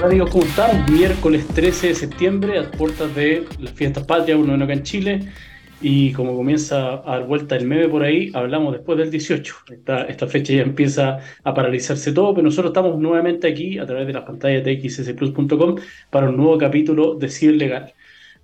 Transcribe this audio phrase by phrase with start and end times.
[0.00, 0.90] ¿cómo están?
[0.90, 5.20] Miércoles 13 de septiembre, a puertas de las fiestas patrias, uno acá en Chile.
[5.82, 9.54] Y como comienza a dar vuelta el meme por ahí, hablamos después del 18.
[10.08, 14.14] Esta, fecha ya empieza a paralizarse todo, pero nosotros estamos nuevamente aquí a través de
[14.14, 15.76] las pantallas de xsplus.com
[16.08, 17.92] para un nuevo capítulo de Ciberlegal.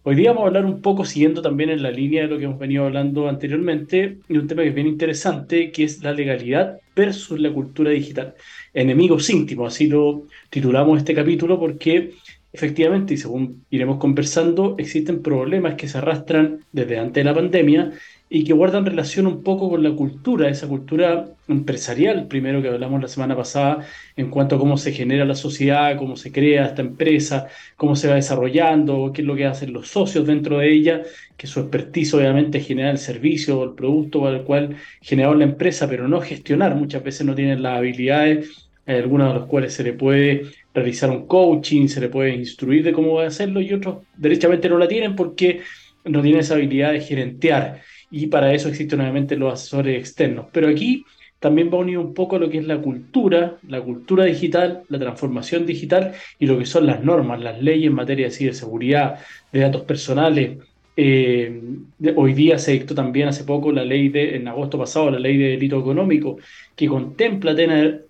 [0.08, 2.44] Hoy día vamos a hablar un poco, siguiendo también en la línea de lo que
[2.44, 6.78] hemos venido hablando anteriormente, de un tema que es bien interesante, que es la legalidad
[6.94, 8.34] versus la cultura digital.
[8.72, 12.12] Enemigos íntimos, así lo titulamos este capítulo, porque
[12.52, 17.90] efectivamente, y según iremos conversando, existen problemas que se arrastran desde antes de la pandemia
[18.28, 23.00] y que guardan relación un poco con la cultura, esa cultura empresarial, primero que hablamos
[23.00, 26.82] la semana pasada, en cuanto a cómo se genera la sociedad, cómo se crea esta
[26.82, 31.02] empresa, cómo se va desarrollando, qué es lo que hacen los socios dentro de ella,
[31.36, 35.44] que su expertise obviamente es generar el servicio o el producto al cual generó la
[35.44, 39.84] empresa, pero no gestionar, muchas veces no tienen las habilidades, algunas de las cuales se
[39.84, 40.42] le puede
[40.74, 44.68] realizar un coaching, se le puede instruir de cómo va a hacerlo y otros derechamente
[44.68, 45.60] no la tienen porque
[46.04, 50.46] no tienen esa habilidad de gerentear y para eso existen nuevamente los asesores externos.
[50.52, 51.04] Pero aquí
[51.38, 55.66] también va unido un poco lo que es la cultura, la cultura digital, la transformación
[55.66, 59.20] digital y lo que son las normas, las leyes en materia de ciberseguridad,
[59.52, 60.58] de datos personales.
[60.96, 61.60] Eh,
[62.16, 65.36] hoy día se dictó también hace poco la ley de, en agosto pasado, la ley
[65.36, 66.38] de delito económico,
[66.74, 67.54] que contempla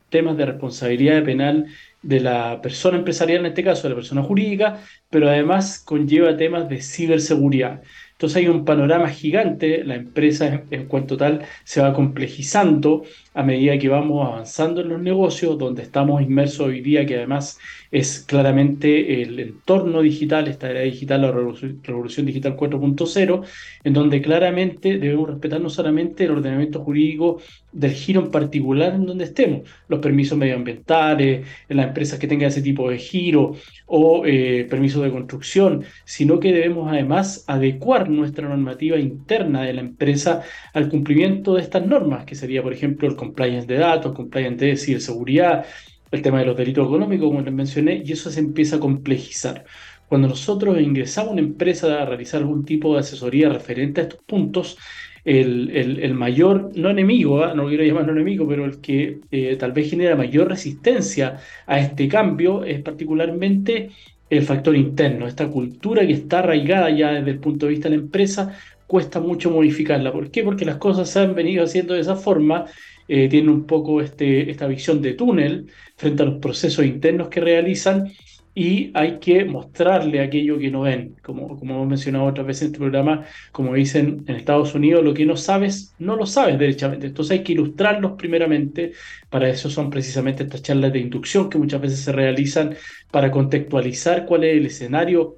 [0.08, 1.66] temas de responsabilidad penal
[2.02, 4.80] de la persona empresarial, en este caso de la persona jurídica,
[5.10, 7.82] pero además conlleva temas de ciberseguridad.
[8.16, 13.78] Entonces hay un panorama gigante, la empresa en, cuanto tal se va complejizando a medida
[13.78, 17.58] que vamos avanzando en los negocios, donde estamos inmersos hoy día, que además
[17.90, 23.44] es claramente el entorno digital, esta era digital, la revolución, digital 4.0,
[23.84, 27.42] en donde claramente debemos respetar no solamente el ordenamiento jurídico
[27.76, 32.48] del giro en particular en donde estemos, los permisos medioambientales, en las empresas que tengan
[32.48, 33.54] ese tipo de giro
[33.86, 39.82] o eh, permisos de construcción, sino que debemos además adecuar nuestra normativa interna de la
[39.82, 40.42] empresa
[40.72, 44.76] al cumplimiento de estas normas, que sería, por ejemplo, el compliance de datos, compliance de
[44.76, 45.66] ciberseguridad,
[46.10, 49.64] el tema de los delitos económicos, como les mencioné, y eso se empieza a complejizar.
[50.08, 54.22] Cuando nosotros ingresamos a una empresa a realizar algún tipo de asesoría referente a estos
[54.22, 54.78] puntos,
[55.26, 57.52] el, el, mayor, no enemigo, ¿ah?
[57.52, 62.06] no quiero llamarlo enemigo, pero el que eh, tal vez genera mayor resistencia a este
[62.06, 63.90] cambio es particularmente
[64.30, 67.96] el factor interno, esta cultura que está arraigada ya desde el punto de vista de
[67.96, 68.56] la empresa,
[68.86, 70.12] cuesta mucho modificarla.
[70.12, 70.44] ¿Por qué?
[70.44, 72.66] Porque las cosas se han venido haciendo de esa forma
[73.08, 75.66] eh, tienen un poco este, esta visión de túnel
[75.96, 78.12] frente a los procesos internos que realizan
[78.58, 81.14] y hay que mostrarle aquello que no ven.
[81.22, 85.12] Como, como hemos mencionado otras veces en este programa, como dicen en Estados Unidos, lo
[85.12, 87.06] que no sabes, no lo sabes derechamente.
[87.06, 88.92] Entonces hay que ilustrarlos primeramente.
[89.28, 92.74] Para eso son precisamente estas charlas de inducción que muchas veces se realizan
[93.10, 95.36] para contextualizar cuál es el escenario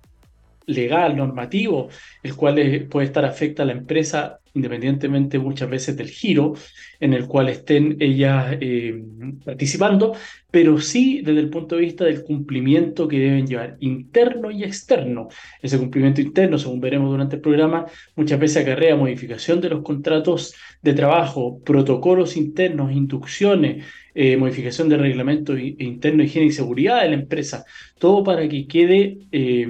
[0.67, 1.89] legal, normativo,
[2.23, 6.55] el cual puede estar afecta a la empresa independientemente muchas veces del giro
[7.01, 9.03] en el cual estén ellas eh,
[9.45, 10.15] participando,
[10.51, 15.29] pero sí desde el punto de vista del cumplimiento que deben llevar interno y externo.
[15.63, 17.87] Ese cumplimiento interno, según veremos durante el programa,
[18.17, 25.01] muchas veces acarrea modificación de los contratos de trabajo, protocolos internos, inducciones, eh, modificación del
[25.01, 27.65] reglamento interno, higiene y seguridad de la empresa,
[27.99, 29.69] todo para que quede eh,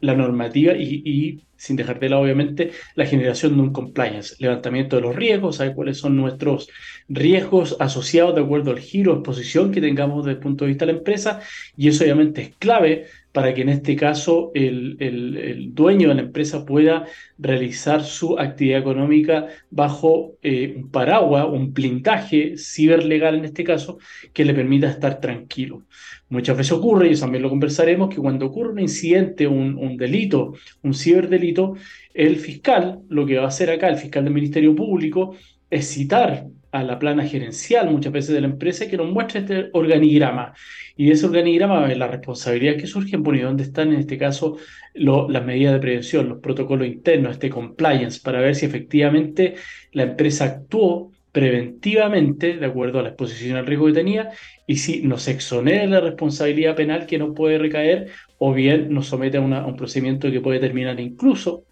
[0.00, 5.02] la normativa y sin dejar de lado obviamente la generación de un compliance, levantamiento de
[5.02, 6.70] los riesgos, saber cuáles son nuestros
[7.08, 10.92] riesgos asociados de acuerdo al giro, exposición que tengamos desde el punto de vista de
[10.92, 11.40] la empresa
[11.76, 13.06] y eso obviamente es clave
[13.38, 17.06] para que en este caso el, el, dueño de la empresa pueda
[17.38, 23.98] realizar su actividad económica bajo eh, un paraguas, un blindaje ciberlegal en este caso,
[24.32, 25.84] que le permita estar tranquilo.
[26.30, 29.96] Muchas veces ocurre, y eso también lo conversaremos, que cuando ocurre un incidente, un, un
[29.96, 31.76] delito, un ciberdelito,
[32.14, 35.36] el fiscal, lo que va a hacer acá, el fiscal del Ministerio Público,
[35.70, 39.70] es citar a la plana gerencial muchas veces de la empresa que nos muestre este
[39.72, 40.54] organigrama.
[40.96, 44.58] Y ese organigrama la responsabilidad que surgen, por y dónde están en este caso
[44.94, 49.54] las medidas de prevención, los protocolos internos, este compliance, para ver si efectivamente
[49.92, 54.30] la empresa actuó preventivamente de acuerdo a la exposición al riesgo que tenía
[54.66, 58.08] y si nos exonera la responsabilidad penal que no puede recaer
[58.38, 61.64] o bien nos somete a, a un procedimiento que puede terminar incluso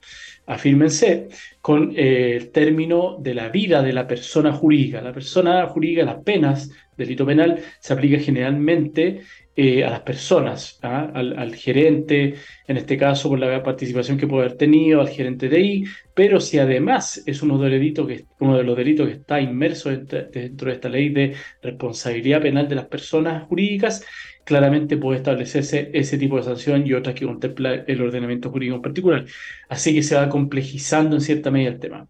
[0.46, 1.28] afírmense,
[1.60, 5.02] con eh, el término de la vida de la persona jurídica.
[5.02, 9.20] La persona jurídica, las penas, delito penal, se aplica generalmente
[9.58, 11.10] eh, a las personas, ¿ah?
[11.14, 12.34] al, gerente,
[12.68, 15.84] en este caso por la participación que puede haber tenido, al gerente de ahí,
[16.14, 19.88] pero si además es uno de, los que, uno de los delitos que está inmerso
[19.88, 24.04] dentro de esta ley de responsabilidad penal de las personas jurídicas,
[24.46, 28.82] claramente puede establecerse ese tipo de sanción y otras que contempla el ordenamiento jurídico en
[28.82, 29.24] particular.
[29.68, 32.06] Así que se va complejizando en cierta medida el tema.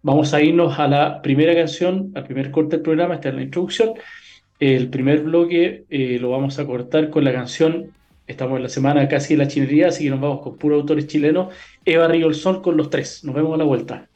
[0.00, 3.42] Vamos a irnos a la primera canción, al primer corte del programa, esta es la
[3.42, 3.94] introducción,
[4.60, 7.90] el primer bloque eh, lo vamos a cortar con la canción,
[8.28, 11.08] estamos en la semana casi de la chinería, así que nos vamos con puros autores
[11.08, 11.52] chilenos,
[11.84, 13.24] Eva Sol con los tres.
[13.24, 14.08] Nos vemos a la vuelta.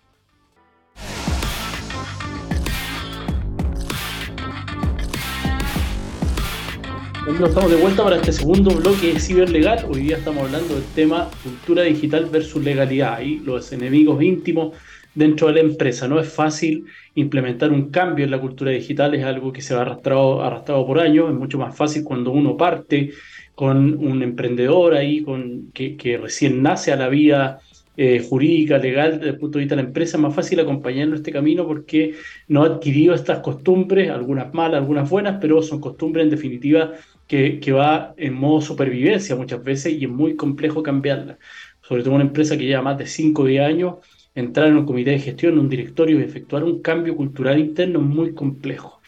[7.27, 9.85] Estamos de vuelta para este segundo bloque de ciberlegal.
[9.91, 14.77] Hoy día estamos hablando del tema cultura digital versus legalidad y los enemigos íntimos
[15.13, 16.07] dentro de la empresa.
[16.07, 16.85] No es fácil
[17.17, 21.01] implementar un cambio en la cultura digital, es algo que se va arrastrado, arrastrado por
[21.01, 23.11] años, es mucho más fácil cuando uno parte
[23.57, 27.61] con un emprendedor ahí con, que, que recién nace a la vida
[27.97, 31.15] eh, jurídica, legal, desde el punto de vista de la empresa, es más fácil acompañarlo
[31.15, 32.15] en este camino porque
[32.47, 36.93] no ha adquirido estas costumbres, algunas malas, algunas buenas, pero son costumbres en definitiva
[37.27, 41.39] que, va en modo supervivencia muchas veces y es muy complejo cambiarla.
[41.83, 43.95] Sobre todo una empresa que lleva más de 5 o 10 años
[44.35, 48.01] entrar en un comité de gestión, en un directorio y efectuar un cambio cultural interno
[48.01, 49.01] muy complejo.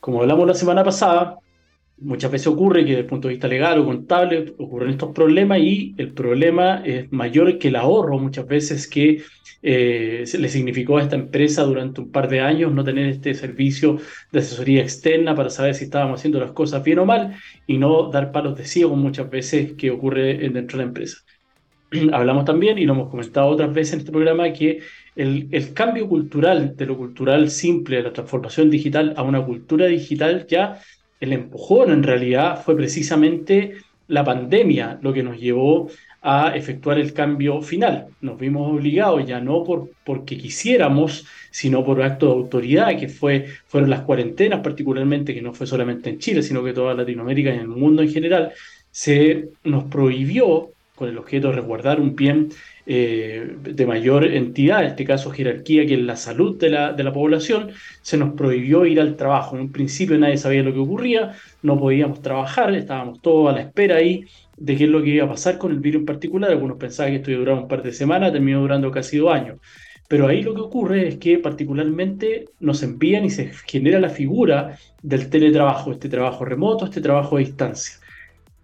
[0.00, 1.38] Como hablamos la semana pasada,
[1.98, 5.58] muchas veces ocurre que desde el punto de vista legal o contable ocurren estos problemas
[5.60, 9.22] y el problema es mayor que el ahorro muchas veces que
[9.62, 13.98] eh, le significó a esta empresa durante un par de años no tener este servicio
[14.32, 17.36] de asesoría externa para saber si estábamos haciendo las cosas bien o mal
[17.66, 21.18] y no dar palos de ciego muchas veces que ocurre dentro de la empresa.
[22.12, 24.80] hablamos también, y lo hemos comentado otras veces en este programa, que
[25.16, 30.46] el, cambio cultural, de lo cultural simple, de la transformación digital a una cultura digital,
[30.48, 30.80] ya
[31.20, 33.74] el empujón en realidad fue precisamente
[34.08, 35.88] la pandemia lo que nos llevó
[36.22, 38.08] a efectuar el cambio final.
[38.20, 43.46] Nos vimos obligados ya no por, porque quisiéramos, sino por acto de autoridad, que fue,
[43.66, 47.54] fueron las cuarentenas particularmente, que no fue solamente en Chile, sino que toda Latinoamérica y
[47.54, 48.52] en el mundo en general,
[48.90, 52.50] se nos prohibió con el objeto de resguardar un bien
[52.84, 57.04] eh, de mayor entidad, en este caso jerarquía, que es la salud de la, de
[57.04, 57.70] la población,
[58.02, 59.56] se nos prohibió ir al trabajo.
[59.56, 61.32] En un principio nadie sabía lo que ocurría,
[61.62, 64.26] no podíamos trabajar, estábamos todos a la espera ahí
[64.60, 66.50] de qué es lo que iba a pasar con el virus en particular.
[66.50, 69.32] Algunos pensaban que esto iba a durar un par de semanas, terminó durando casi dos
[69.32, 69.58] años.
[70.06, 74.76] Pero ahí lo que ocurre es que particularmente nos envían y se genera la figura
[75.02, 77.94] del teletrabajo, este trabajo remoto, este trabajo a distancia.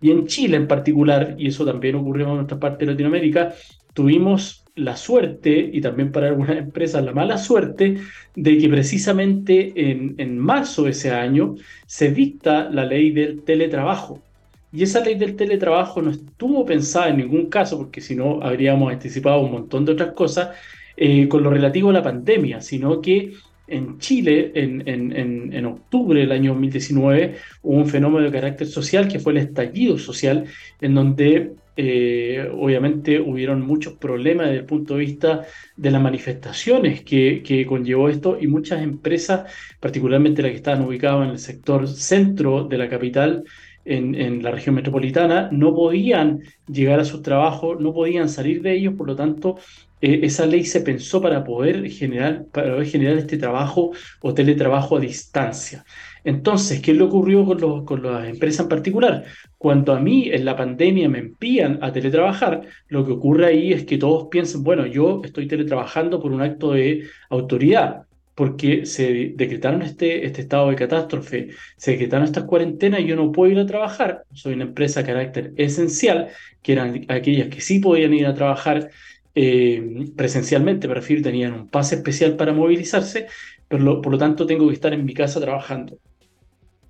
[0.01, 3.55] Y en Chile en particular, y eso también ocurrió en nuestra parte de Latinoamérica,
[3.95, 7.99] tuvimos la suerte, y también para algunas empresas la mala suerte,
[8.35, 11.55] de que precisamente en, en marzo de ese año
[11.87, 14.26] se dicta la ley del teletrabajo.
[14.73, 18.93] Y esa ley del teletrabajo no estuvo pensada en ningún caso, porque si no habríamos
[18.93, 20.51] anticipado un montón de otras cosas,
[20.97, 23.33] eh, con lo relativo a la pandemia, sino que
[23.69, 29.09] en Chile, en, en, en, octubre del año 2019, hubo un fenómeno de carácter social
[29.09, 30.45] que fue el estallido social,
[30.81, 35.45] en donde eh, obviamente hubieron muchos problemas desde el punto de vista
[35.77, 41.27] de las manifestaciones que, que, conllevó esto y muchas empresas, particularmente las que estaban ubicadas
[41.27, 43.45] en el sector centro de la capital,
[43.87, 48.95] en, la región metropolitana, no podían llegar a sus trabajos, no podían salir de ellos,
[48.95, 49.57] por lo tanto
[50.01, 54.97] eh, esa ley se pensó para poder generar, para poder generar este trabajo o teletrabajo
[54.97, 55.85] a distancia.
[56.25, 59.25] Entonces, ¿qué le ocurrió con, los, con las empresas en particular?
[59.59, 63.85] Cuando a mí en la pandemia me envían a teletrabajar, lo que ocurre ahí es
[63.85, 68.06] que todos piensan, bueno, yo estoy teletrabajando por un acto de autoridad,
[68.37, 73.33] porque se decretaron este, este estado de catástrofe, se decretaron estas cuarentenas y yo no
[73.33, 74.25] puedo ir a trabajar.
[74.35, 76.29] Soy una empresa de carácter esencial,
[76.63, 78.91] que eran aquellas que sí podían ir a trabajar
[79.35, 83.27] eh, presencialmente, prefiero tenían un pase especial para movilizarse,
[83.69, 85.99] pero por lo tanto tengo que estar en mi casa trabajando.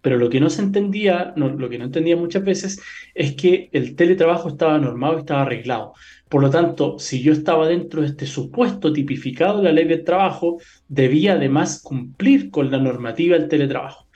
[0.03, 2.81] Pero lo que no se entendía, lo que no entendía muchas veces,
[3.15, 5.95] es que el teletrabajo estaba normado estaba arreglado.
[6.29, 10.03] Por lo tanto, si yo estaba dentro de este supuesto tipificado de la ley del
[10.03, 14.07] trabajo, debía además cumplir con la normativa del teletrabajo.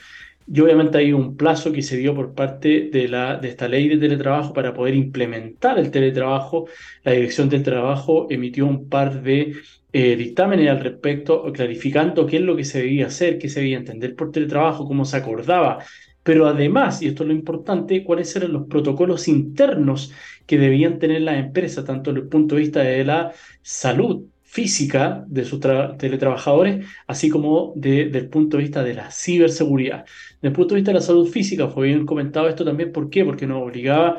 [0.52, 3.98] Y obviamente hay un plazo que se dio por parte de, la, esta ley de
[3.98, 6.66] teletrabajo para poder implementar el teletrabajo.
[7.04, 9.54] La Dirección del Trabajo emitió un par de
[9.92, 13.78] eh, dictámenes al respecto, clarificando qué es lo que se debía hacer, qué se debía
[13.78, 15.84] entender por teletrabajo, cómo se acordaba.
[16.24, 20.12] Pero además, y esto es lo importante, cuáles eran los protocolos internos
[20.50, 23.30] que debían tener las empresas, tanto desde el punto de vista de la
[23.62, 30.04] salud física de sus teletrabajadores, así como desde el punto de vista de la ciberseguridad.
[30.42, 33.08] Desde el punto de vista de la salud física, fue bien comentado esto también, ¿por
[33.10, 33.24] qué?
[33.24, 34.18] Porque nos obligaba,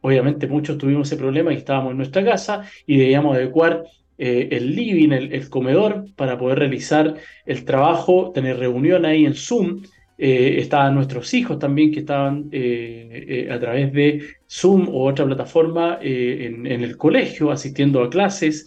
[0.00, 3.82] obviamente muchos tuvimos ese problema y estábamos en nuestra casa y debíamos adecuar
[4.16, 7.16] eh, el living, el, comedor, para poder realizar
[7.46, 9.82] el trabajo, tener reunión ahí en Zoom.
[10.16, 15.98] Eh, estaban nuestros hijos también que estaban eh, a través de Zoom o otra plataforma
[16.00, 18.66] en, en, el colegio asistiendo a clases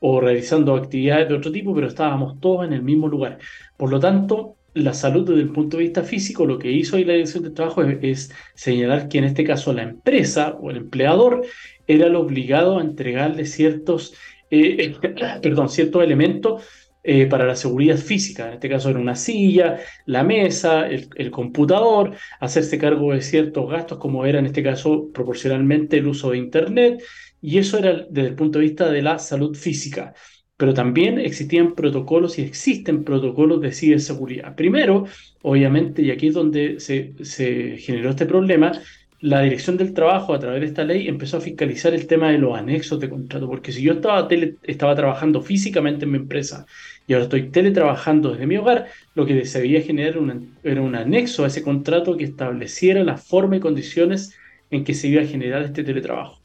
[0.00, 3.38] o realizando actividades de otro tipo, pero estábamos todos en el mismo lugar.
[3.76, 7.04] Por lo tanto, la salud desde el punto de vista físico, lo que hizo ahí
[7.04, 11.44] la dirección de trabajo es, señalar que en este caso la empresa o el empleador
[11.86, 14.14] era el obligado a entregarle ciertos,
[14.50, 14.94] eh,
[15.42, 16.62] perdón, ciertos elementos
[17.02, 18.48] eh, para la seguridad física.
[18.48, 23.70] En este caso era una silla, la mesa, el, el, computador, hacerse cargo de ciertos
[23.70, 27.02] gastos como era en este caso proporcionalmente el uso de Internet
[27.40, 30.14] y eso era desde el punto de vista de la salud física.
[30.56, 34.56] Pero también existían protocolos y existen protocolos de ciberseguridad.
[34.56, 35.04] Primero,
[35.42, 38.72] obviamente, y aquí es donde se, se generó este problema,
[39.20, 42.38] la Dirección del Trabajo, a través de esta ley, empezó a fiscalizar el tema de
[42.38, 46.66] los anexos de contrato, porque si yo estaba, tele, estaba trabajando físicamente en mi empresa
[47.06, 50.14] y ahora estoy teletrabajando desde mi hogar, lo que se debía generar
[50.62, 54.36] era un anexo a ese contrato que estableciera la forma y condiciones
[54.70, 56.40] en que se iba a generar este teletrabajo.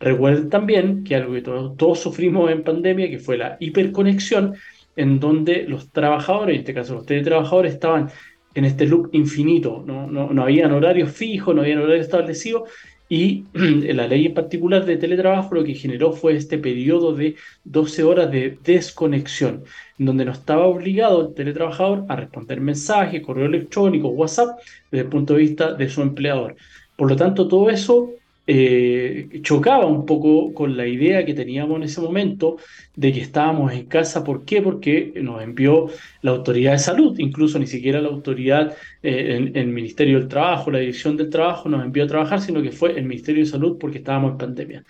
[0.00, 4.54] Recuerden también que algo que todos, sufrimos en pandemia, que fue la hiperconexión,
[4.96, 8.10] en donde los trabajadores, en este caso los teletrabajadores, estaban
[8.58, 12.68] en este loop infinito, no, no, no habían horarios fijos, no habían horarios establecidos,
[13.08, 18.04] y la ley en particular de teletrabajo lo que generó fue este periodo de 12
[18.04, 19.64] horas de desconexión,
[19.96, 24.58] donde no estaba obligado el teletrabajador a responder mensajes, correo electrónico, WhatsApp,
[24.90, 26.56] desde el punto de vista de su empleador.
[26.96, 28.10] Por lo tanto, todo eso
[28.50, 32.56] eh, chocaba un poco con la idea que teníamos en ese momento
[32.96, 34.24] de que estábamos en casa.
[34.24, 34.62] ¿Por qué?
[34.62, 35.88] Porque nos envió
[36.22, 40.78] la autoridad de salud, incluso ni siquiera la autoridad, eh, el Ministerio del Trabajo, la
[40.78, 43.98] Dirección del Trabajo nos envió a trabajar, sino que fue el Ministerio de Salud porque
[43.98, 44.84] estábamos en pandemia.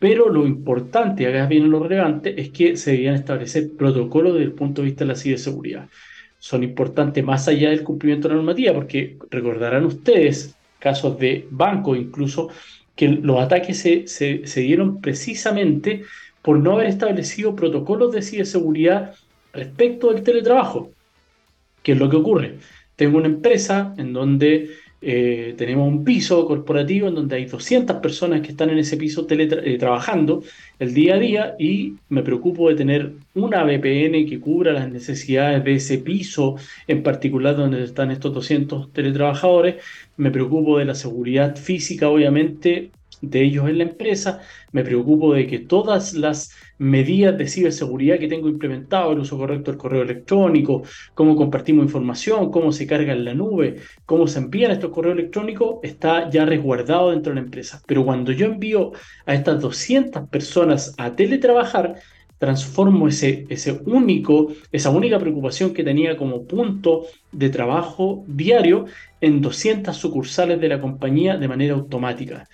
[0.00, 4.52] Pero lo importante, acá viene lo relevante, es que se debían establecer protocolos desde el
[4.54, 5.88] punto de vista de la ciberseguridad.
[6.40, 11.94] Son importantes más allá del cumplimiento de la normativa, porque recordarán ustedes casos de banco
[11.94, 12.50] incluso
[12.98, 16.02] que los ataques se, se, dieron precisamente
[16.42, 19.14] por no haber establecido protocolos de ciberseguridad
[19.52, 20.90] respecto del teletrabajo.
[21.84, 22.58] ¿Qué es lo que ocurre?
[22.96, 28.40] Tengo una empresa en donde eh, tenemos un piso corporativo en donde hay 200 personas
[28.40, 30.42] que están en ese piso eh, trabajando
[30.80, 35.62] el día a día y me preocupo de tener una VPN que cubra las necesidades
[35.62, 36.56] de ese piso
[36.88, 39.76] en particular donde están estos 200 teletrabajadores.
[40.16, 42.90] Me preocupo de la seguridad física, obviamente,
[43.20, 44.40] de ellos en la empresa,
[44.72, 49.70] me preocupo de que todas las medidas de ciberseguridad que tengo implementado, el uso correcto
[49.70, 50.82] del correo electrónico,
[51.14, 55.78] cómo compartimos información, cómo se carga en la nube, cómo se envían estos correos electrónicos,
[55.82, 57.82] está ya resguardado dentro de la empresa.
[57.86, 58.92] Pero cuando yo envío
[59.26, 61.96] a estas 200 personas a teletrabajar,
[62.38, 68.86] transformo ese, ese único, esa única preocupación que tenía como punto de trabajo diario
[69.20, 72.48] en 200 sucursales de la compañía de manera automática.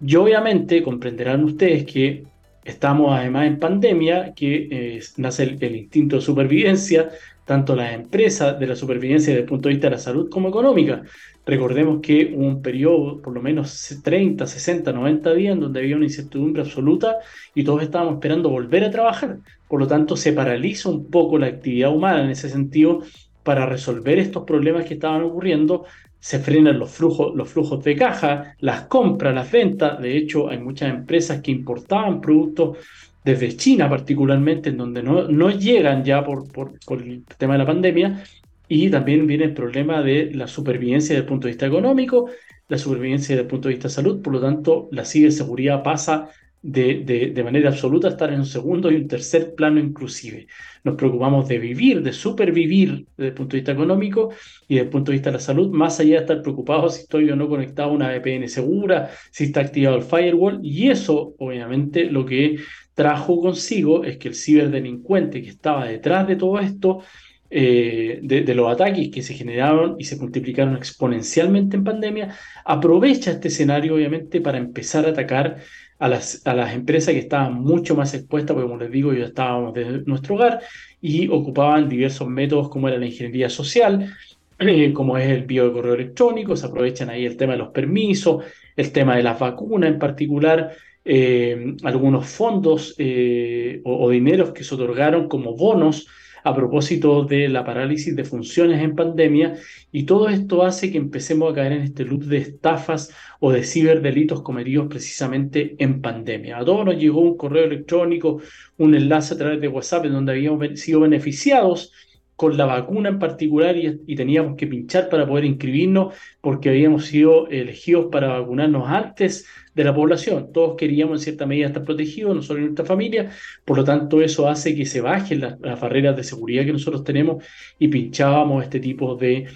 [0.00, 2.24] Y obviamente comprenderán ustedes que
[2.66, 7.10] estamos además en pandemia, que eh, nace el, instinto de supervivencia,
[7.44, 10.48] tanto las empresas de la supervivencia desde el punto de vista de la salud como
[10.48, 11.02] económica.
[11.46, 16.06] Recordemos que un periodo, por lo menos 30, 60, 90 días, en donde había una
[16.06, 17.18] incertidumbre absoluta
[17.54, 19.38] y todos estábamos esperando volver a trabajar.
[19.68, 23.02] Por lo tanto, se paraliza un poco la actividad humana en ese sentido
[23.44, 25.84] para resolver estos problemas que estaban ocurriendo,
[26.26, 30.00] se frenan los flujos, los flujos de caja, las compras, las ventas.
[30.00, 32.78] De hecho, hay muchas empresas que importaban productos
[33.24, 37.66] desde China particularmente, en donde no, no llegan ya por, por, el tema de la
[37.66, 38.24] pandemia.
[38.66, 42.28] Y también viene el problema de la supervivencia desde el punto de vista económico,
[42.66, 44.20] la supervivencia desde el punto de vista de salud.
[44.20, 46.30] Por lo tanto, la ciberseguridad pasa
[46.62, 50.48] de, de, manera absoluta estar en un segundo y un tercer plano inclusive.
[50.82, 54.30] Nos preocupamos de vivir, de supervivir desde el punto de vista económico
[54.66, 57.02] y desde el punto de vista de la salud, más allá de estar preocupados si
[57.02, 60.58] estoy o no conectado a una VPN segura, si está activado el firewall.
[60.62, 62.56] Y eso, obviamente, lo que
[62.94, 67.00] trajo consigo es que el ciberdelincuente que estaba detrás de todo esto,
[67.48, 72.34] eh, de, de, los ataques que se generaron y se multiplicaron exponencialmente en pandemia,
[72.64, 75.58] aprovecha este escenario, obviamente, para empezar a atacar
[75.98, 79.26] a las, a las empresas que estaban mucho más expuestas, porque como les digo, ya
[79.26, 80.60] estábamos de nuestro hogar
[81.00, 84.14] y ocupaban diversos métodos como era la ingeniería social,
[84.94, 88.44] como es el bio de correo electrónico, se aprovechan ahí el tema de los permisos,
[88.76, 90.72] el tema de las vacunas en particular,
[91.04, 96.08] eh, algunos fondos eh, o dineros que se otorgaron como bonos
[96.46, 99.54] a propósito de la parálisis de funciones en pandemia
[99.90, 103.64] y todo esto hace que empecemos a caer en este loop de estafas o de
[103.64, 106.58] ciberdelitos cometidos precisamente en pandemia.
[106.58, 108.40] A todos nos llegó un correo electrónico,
[108.78, 111.92] un enlace a través de WhatsApp en donde habíamos sido beneficiados
[112.36, 117.48] con la vacuna en particular y, teníamos que pinchar para poder inscribirnos porque habíamos sido
[117.48, 120.52] elegidos para vacunarnos antes de la población.
[120.52, 123.30] Todos queríamos en cierta medida estar protegidos, no solo en nuestra familia,
[123.64, 127.04] por lo tanto eso hace que se bajen las, las barreras de seguridad que nosotros
[127.04, 127.44] tenemos
[127.78, 129.46] y pinchábamos este tipo de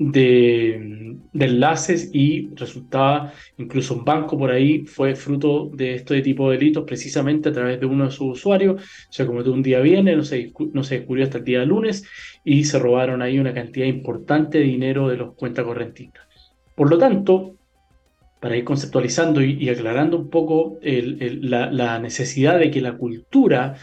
[0.00, 6.56] de, enlaces y resultaba incluso un banco por ahí fue fruto de este tipo de
[6.56, 8.82] delitos precisamente a través de uno de sus usuarios.
[9.10, 12.04] Se cometió un día viernes, no se, no se descubrió hasta el día lunes
[12.44, 16.26] y se robaron ahí una cantidad importante de dinero de los cuentas correntistas.
[16.74, 17.56] Por lo tanto,
[18.40, 23.76] para ir conceptualizando y, aclarando un poco la, la necesidad de que la cultura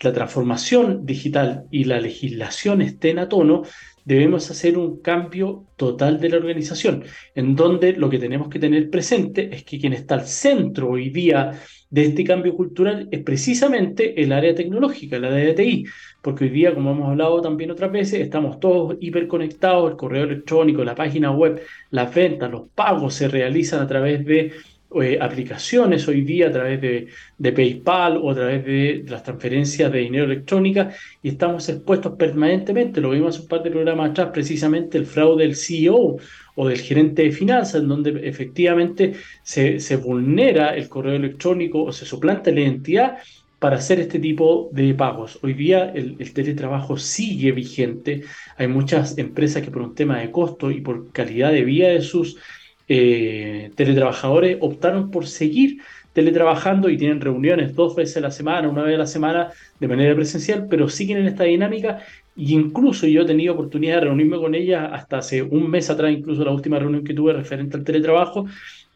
[0.00, 3.62] la transformación digital y la legislación estén a tono,
[4.04, 8.88] debemos hacer un cambio total de la organización, en donde lo que tenemos que tener
[8.90, 11.52] presente es que quien está al centro hoy día
[11.90, 15.86] de este cambio cultural es precisamente el área tecnológica, área de TI,
[16.22, 20.84] porque hoy día, como hemos hablado también otras veces, estamos todos hiperconectados, el correo electrónico,
[20.84, 24.52] la página web, las ventas, los pagos se realizan a través de
[25.00, 27.06] eh, aplicaciones hoy día a través de,
[27.38, 30.92] de, PayPal o a través de, las transferencias de dinero electrónica
[31.22, 33.00] y estamos expuestos permanentemente.
[33.00, 36.16] Lo vimos un par de programas atrás, precisamente el fraude del CEO
[36.56, 41.92] o del gerente de finanzas, en donde efectivamente se, se vulnera el correo electrónico o
[41.92, 43.18] se suplanta la identidad
[43.60, 45.38] para hacer este tipo de pagos.
[45.42, 48.22] Hoy día el, el, teletrabajo sigue vigente.
[48.56, 52.00] Hay muchas empresas que por un tema de costo y por calidad de vida de
[52.00, 52.38] sus
[52.92, 55.78] eh, teletrabajadores optaron por seguir
[56.12, 59.86] teletrabajando y tienen reuniones dos veces a la semana, una vez a la semana de
[59.86, 62.00] manera presencial, pero siguen en esta dinámica.
[62.34, 66.10] Y incluso yo he tenido oportunidad de reunirme con ellas hasta hace un mes atrás,
[66.10, 68.46] incluso la última reunión que tuve referente al teletrabajo,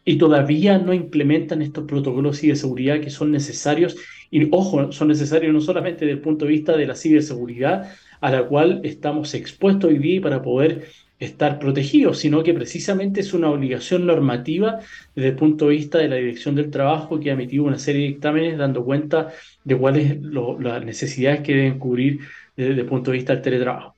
[0.03, 3.95] y todavía no implementan estos protocolos de seguridad que son necesarios,
[4.29, 8.29] y ojo, son necesarios no solamente desde el punto de vista de la ciberseguridad, a
[8.29, 10.87] la cual estamos expuestos hoy día para poder
[11.19, 14.79] estar protegidos, sino que precisamente es una obligación normativa
[15.15, 18.01] desde el punto de vista de la Dirección del Trabajo que ha emitido una serie
[18.01, 19.31] de dictámenes dando cuenta
[19.63, 22.19] de cuáles las necesidades que deben cubrir
[22.55, 23.95] desde el punto de vista del teletrabajo.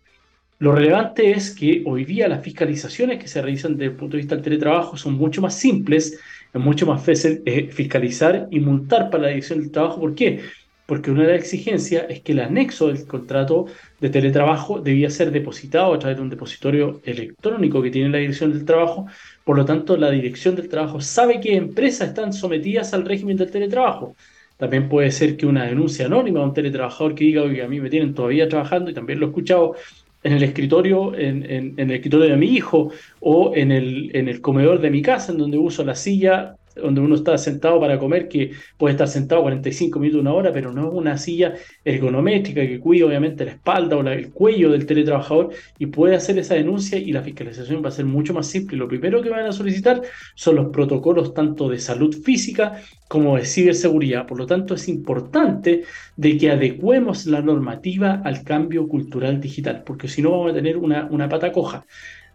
[0.60, 4.22] Lo relevante es que hoy día las fiscalizaciones que se realizan desde el punto de
[4.22, 6.20] vista del teletrabajo son mucho más simples,
[6.54, 10.00] es mucho más fácil eh, fiscalizar y multar para la Dirección del Trabajo.
[10.00, 10.42] ¿Por qué?
[10.88, 13.66] Porque una de las exigencias es que el anexo del contrato
[14.00, 18.54] de teletrabajo debía ser depositado a través de un depositorio electrónico que tiene la Dirección
[18.54, 19.06] del Trabajo.
[19.44, 23.52] Por lo tanto, la Dirección del Trabajo sabe qué empresas están sometidas al régimen del
[23.52, 24.16] teletrabajo.
[24.56, 27.82] También puede ser que una denuncia anónima a un teletrabajador que diga, oye, a mí
[27.82, 29.76] me tienen todavía trabajando, y también lo he escuchado
[30.24, 34.40] en el escritorio, en, en, el escritorio de mi hijo o en el, en el
[34.40, 38.28] comedor de mi casa, en donde uso la silla donde uno está sentado para comer,
[38.28, 42.80] que puede estar sentado 45 minutos, una hora, pero no es una silla ergonométrica que
[42.80, 47.12] cuida obviamente la espalda o el cuello del teletrabajador y puede hacer esa denuncia y
[47.12, 48.78] la fiscalización va a ser mucho más simple.
[48.78, 50.02] Lo primero que van a solicitar
[50.36, 54.28] son los protocolos tanto de salud física como de ciberseguridad.
[54.28, 55.84] Por lo tanto, es importante
[56.16, 60.78] de que adecuemos la normativa al cambio cultural digital, porque si no vamos a tener
[60.78, 61.86] una, una pata coja.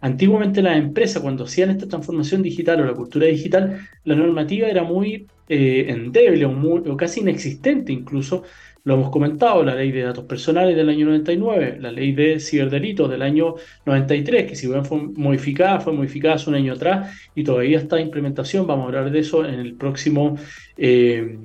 [0.02, 4.82] Antiguamente las empresas, cuando hacían esta transformación digital o la cultura digital, la normativa era
[4.82, 8.42] muy eh, endeble o, casi inexistente incluso.
[8.82, 13.08] Lo hemos comentado, la ley de datos personales del año 99, la ley de ciberdelitos
[13.08, 13.54] del año
[13.86, 18.00] 93, que si bien fue modificada, fue modificada hace un año atrás y todavía está
[18.00, 18.66] en implementación.
[18.66, 20.36] Vamos a hablar de eso en el próximo
[20.76, 21.38] eh,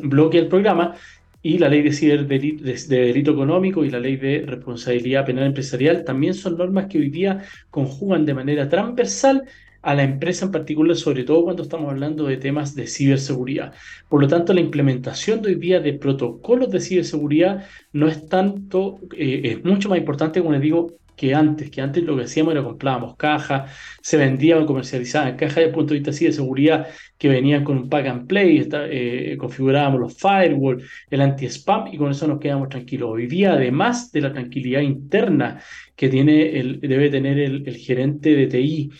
[0.00, 0.94] bloque del programa
[1.42, 6.58] y la ley de, delito económico y la ley de responsabilidad penal empresarial también son
[6.58, 9.44] normas que hoy día conjugan de manera transversal
[9.82, 13.72] a la empresa en particular, sobre todo cuando estamos hablando de temas de ciberseguridad.
[14.08, 18.98] Por lo tanto, la implementación de hoy día de protocolos de ciberseguridad no es tanto,
[19.16, 22.52] eh, es mucho más importante, como les digo, que antes, que antes lo que hacíamos
[22.52, 26.86] era comprábamos cajas, se vendían comercializaban cajas desde el punto de vista así de seguridad
[27.18, 32.12] que venían con un pack and play, eh, configurábamos los firewall, el anti-spam y con
[32.12, 33.10] eso nos quedamos tranquilos.
[33.12, 35.60] Hoy día, además de la tranquilidad interna
[35.96, 38.90] que tiene el, debe tener el, el gerente de TI,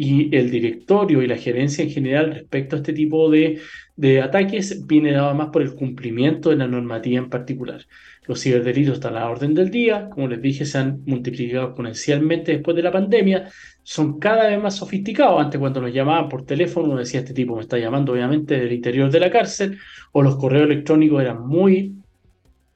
[0.00, 3.60] y el directorio y la gerencia en general respecto a este tipo de,
[3.96, 7.84] de ataques viene dado más por el cumplimiento de la normativa en particular.
[8.28, 12.52] Los ciberdelitos están a la orden del día, como les dije, se han multiplicado exponencialmente
[12.52, 13.48] después de la pandemia,
[13.82, 15.40] son cada vez más sofisticados.
[15.40, 18.72] Antes cuando los llamaban por teléfono, uno decía, este tipo me está llamando obviamente del
[18.72, 19.78] interior de la cárcel,
[20.12, 21.94] o los correos electrónicos eran muy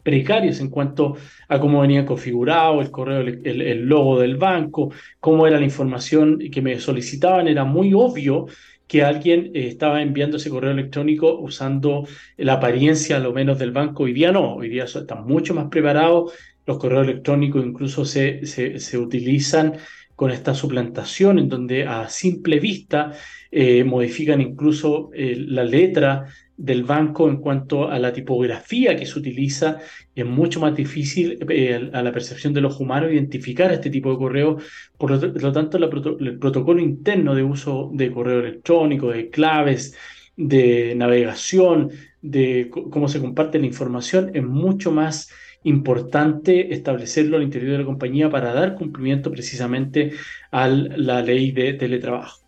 [0.03, 1.17] precarios en cuanto
[1.49, 6.63] a cómo venía configurado el correo, el, logo del banco, cómo era la información que
[6.63, 8.47] me solicitaban, era muy obvio
[8.93, 13.73] que alguien eh, estaba enviando ese correo electrónico usando la apariencia a lo menos del
[13.73, 14.03] banco.
[14.03, 16.35] Hoy día no, hoy día están mucho más preparados,
[16.67, 19.79] los correos electrónicos incluso se, se, se utilizan
[20.15, 23.13] con esta suplantación en donde a simple vista
[23.51, 26.27] eh, modifican incluso eh, la letra
[26.63, 29.81] del banco en cuanto a la tipografía que se utiliza.
[30.15, 34.17] Es mucho más difícil eh, a la percepción de los humanos identificar este tipo de
[34.17, 34.59] correo.
[34.97, 39.97] Por lo, tanto, el protocolo interno de uso de correo electrónico, de claves,
[40.37, 45.31] de navegación, de cómo se comparte la información, es mucho más
[45.65, 50.13] importante establecerlo al interior de la compañía para dar cumplimiento precisamente
[50.53, 52.42] a la ley de teletrabajo.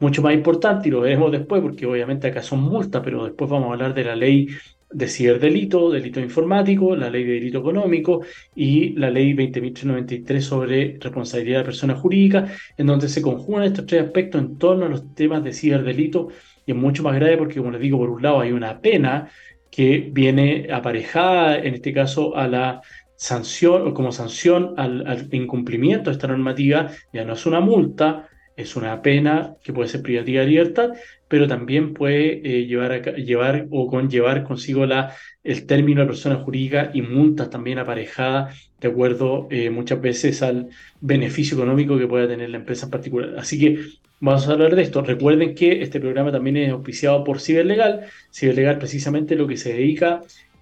[0.00, 3.70] Mucho más importante, y lo veremos después, porque obviamente acá son multas, pero después vamos
[3.70, 4.48] a hablar de la ley
[4.92, 8.22] de ciberdelito, delito informático, la ley de delito económico
[8.56, 14.02] y la ley 20.393 sobre responsabilidad de personas jurídicas, en donde se conjugan estos tres
[14.02, 16.28] aspectos en torno a los temas de ciberdelito
[16.66, 19.30] y es mucho más grave porque, como les digo, por un lado hay una pena
[19.70, 22.80] que viene aparejada, en este caso, a la
[23.16, 28.29] sanción o como sanción al, incumplimiento de esta normativa, ya no es una multa,
[28.60, 30.90] es una pena que puede ser privativa de libertad,
[31.28, 36.90] pero también puede eh, llevar, llevar o conllevar consigo la, el término de persona jurídica
[36.94, 40.70] y multas también aparejadas de acuerdo eh, muchas veces al
[41.00, 43.34] beneficio económico que pueda tener la empresa en particular.
[43.38, 43.78] Así que
[44.22, 45.00] Vamos a hablar de esto.
[45.00, 48.04] Recuerden que este programa también es auspiciado por Ciberlegal.
[48.30, 50.20] Ciberlegal precisamente lo que se dedica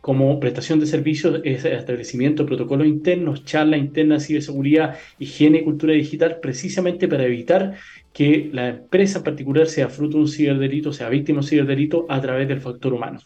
[0.08, 5.64] como prestación de servicios es establecimiento de protocolos internos, charla interna de ciberseguridad, higiene y
[5.64, 7.74] cultura digital, precisamente para evitar
[8.14, 12.06] que la empresa en particular sea fruto de un ciberdelito, sea víctima de un ciberdelito
[12.08, 13.20] a través del factor humano.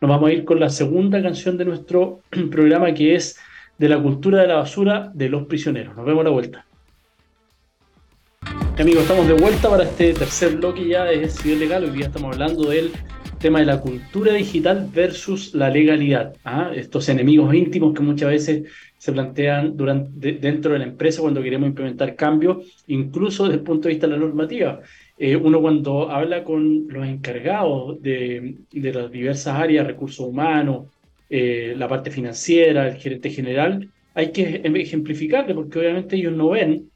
[0.00, 3.38] Nos vamos a ir con la segunda canción de nuestro programa que es
[3.76, 5.94] de la cultura de la basura de los prisioneros.
[5.94, 6.64] Nos vemos a la vuelta.
[8.78, 11.84] Amigos, estamos de vuelta para este tercer bloque ya de Civil Legal.
[11.84, 12.90] Hoy día estamos hablando del
[13.42, 16.36] tema de la cultura digital versus la legalidad.
[16.44, 16.70] ¿ah?
[16.74, 21.68] Estos enemigos íntimos que muchas veces se plantean durante, dentro de la empresa cuando queremos
[21.68, 24.80] implementar cambios, incluso desde el punto de vista de la normativa.
[25.18, 30.86] Eh, uno cuando habla con los encargados de, de las diversas áreas, recursos humanos,
[31.28, 36.90] eh, la parte financiera, el gerente general, hay que ejemplificarle porque obviamente ellos no ven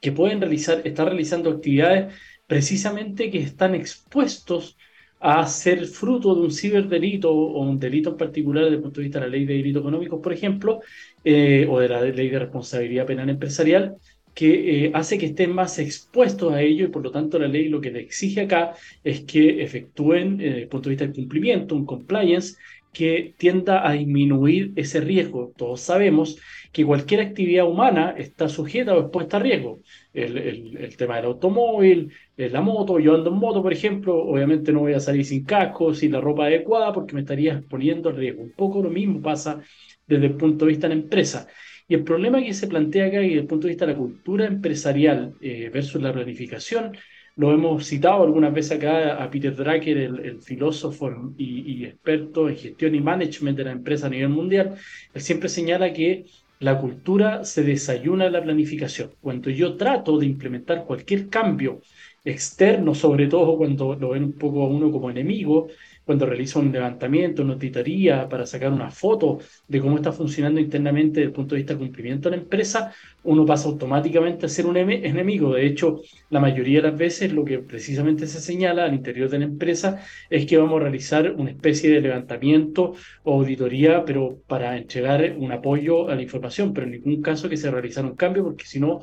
[0.00, 2.14] que pueden realizar, estar realizando actividades
[2.46, 4.76] precisamente que están expuestos
[5.20, 9.04] a ser fruto de un ciberdelito o un delito en particular desde el punto de
[9.04, 10.80] vista de la ley de delitos económicos, por ejemplo,
[11.24, 13.96] eh, o de la ley de responsabilidad penal empresarial,
[14.34, 17.68] que eh, hace que estén más expuestos a ello y por lo tanto la ley
[17.68, 21.14] lo que le exige acá es que efectúen, eh, desde el punto de vista del
[21.14, 22.56] cumplimiento, un compliance
[22.92, 25.52] que tienda a disminuir ese riesgo.
[25.56, 26.38] Todos sabemos
[26.72, 29.80] que cualquier actividad humana está sujeta o expuesta a riesgo.
[30.12, 34.80] El, tema del automóvil, eh, la moto, yo ando en moto, por ejemplo, obviamente no
[34.80, 38.42] voy a salir sin casco, sin la ropa adecuada, porque me estaría exponiendo al riesgo.
[38.42, 39.60] Un poco lo mismo pasa
[40.06, 41.48] desde el punto de vista de la empresa.
[41.88, 44.46] Y el problema que se plantea acá, desde el punto de vista de la cultura
[44.46, 46.96] empresarial eh, versus la planificación,
[47.34, 52.94] lo hemos citado algunas veces acá a Peter Drucker, el, filósofo y, experto en gestión
[52.94, 54.76] y management de la empresa a nivel mundial.
[55.12, 56.26] Él siempre señala que
[56.60, 59.10] la cultura se desayuna en la planificación.
[59.20, 61.80] Cuando yo trato de implementar cualquier cambio
[62.24, 65.68] externo, sobre todo cuando lo ven un poco a uno como enemigo,
[66.04, 71.20] cuando realizo un levantamiento, una auditoría para sacar una foto de cómo está funcionando internamente
[71.20, 74.64] desde el punto de vista de cumplimiento de la empresa, uno pasa automáticamente a ser
[74.64, 75.52] un enemigo.
[75.52, 76.00] De hecho,
[76.30, 80.02] la mayoría de las veces lo que precisamente se señala al interior de la empresa
[80.30, 85.52] es que vamos a realizar una especie de levantamiento o auditoría, pero para entregar un
[85.52, 88.80] apoyo a la información, pero en ningún caso que se realizara un cambio, porque si
[88.80, 89.00] no,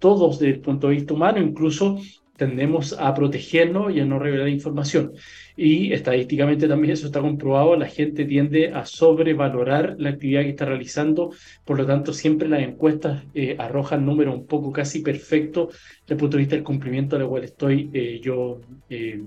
[0.00, 1.98] todos desde el punto de vista humano, incluso
[2.38, 5.12] tendemos a protegernos y a no revelar información.
[5.56, 10.64] Y estadísticamente también eso está comprobado, la gente tiende a sobrevalorar la actividad que está
[10.64, 11.32] realizando,
[11.64, 16.16] por lo tanto siempre las encuestas eh, arrojan números un poco casi perfectos desde el
[16.16, 19.20] punto de vista del cumplimiento al cual estoy eh, yo eh,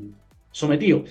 [0.50, 1.04] sometido.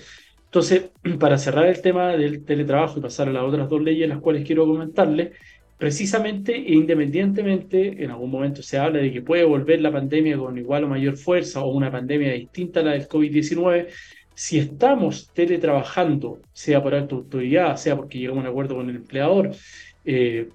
[0.45, 4.19] Entonces, para cerrar el tema del teletrabajo y pasar a las otras dos leyes, las
[4.19, 5.33] cuales quiero comentarles,
[5.81, 10.55] precisamente e independientemente, en algún momento se habla de que puede volver la pandemia con
[10.55, 13.87] igual o mayor fuerza o una pandemia distinta a la del COVID-19,
[14.35, 18.97] si estamos teletrabajando, sea por alta autoridad, sea porque llegamos a un acuerdo con el
[18.97, 19.55] empleador,
[20.05, 20.49] eh,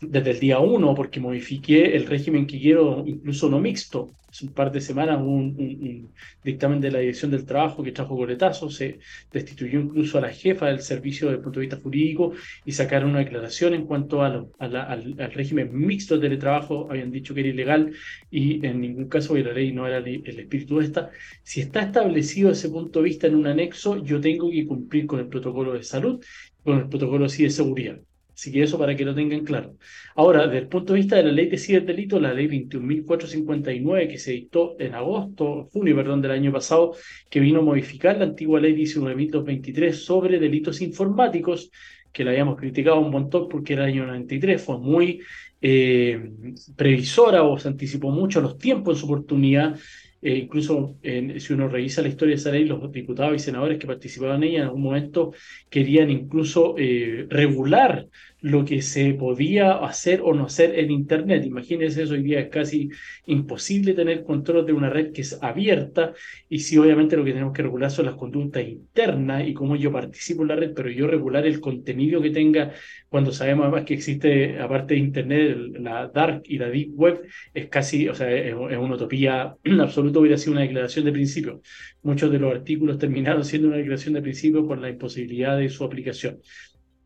[0.00, 4.08] desde el día uno, porque modifiqué el régimen que quiero, incluso no mixto.
[4.42, 6.12] Un par de semanas hubo un,
[6.44, 8.98] dictamen de la Dirección del Trabajo que trajo coletazo, se
[9.32, 12.32] destituyó incluso a la jefa del servicio desde el punto de vista jurídico
[12.64, 17.40] y sacaron una declaración en cuanto a al, régimen mixto de teletrabajo, habían dicho que
[17.40, 17.92] era ilegal
[18.30, 21.10] y en ningún caso la ley no era el espíritu de esta.
[21.42, 25.20] Si está establecido ese punto de vista en un anexo, yo tengo que cumplir con
[25.20, 26.22] el protocolo de salud,
[26.62, 27.98] con el protocolo sí de seguridad.
[28.36, 29.76] Así que eso para que lo tengan claro.
[30.14, 34.18] Ahora, desde el punto de vista de la ley de ciberdelito, la ley 21.459 que
[34.18, 36.94] se dictó en agosto, junio, perdón, del año pasado,
[37.30, 41.70] que vino a modificar la antigua ley 19.223 sobre delitos informáticos,
[42.12, 45.22] que la habíamos criticado un montón porque era el año 93, fue muy
[45.62, 46.30] eh,
[46.76, 49.78] previsora o se anticipó mucho los tiempos en su oportunidad
[50.26, 53.86] eh, incluso si uno revisa la historia de esa ley, los diputados y senadores que
[53.86, 55.32] participaban en ella en algún momento
[55.70, 58.08] querían incluso eh, regular
[58.40, 61.44] lo que se podía hacer o no hacer en Internet.
[61.44, 62.90] Imagínense eso, hoy día es casi
[63.26, 66.12] imposible tener control de una red que es abierta
[66.48, 69.90] y si obviamente lo que tenemos que regular son las conductas internas y cómo yo
[69.90, 72.72] participo en la red, pero yo regular el contenido que tenga
[73.08, 77.22] cuando sabemos además que existe, aparte de Internet, la dark y la deep web,
[77.54, 81.62] es casi, o sea, es, una utopía absoluta, hubiera sido una declaración de principio.
[82.02, 85.84] Muchos de los artículos terminaron siendo una declaración de principio por la imposibilidad de su
[85.84, 86.40] aplicación.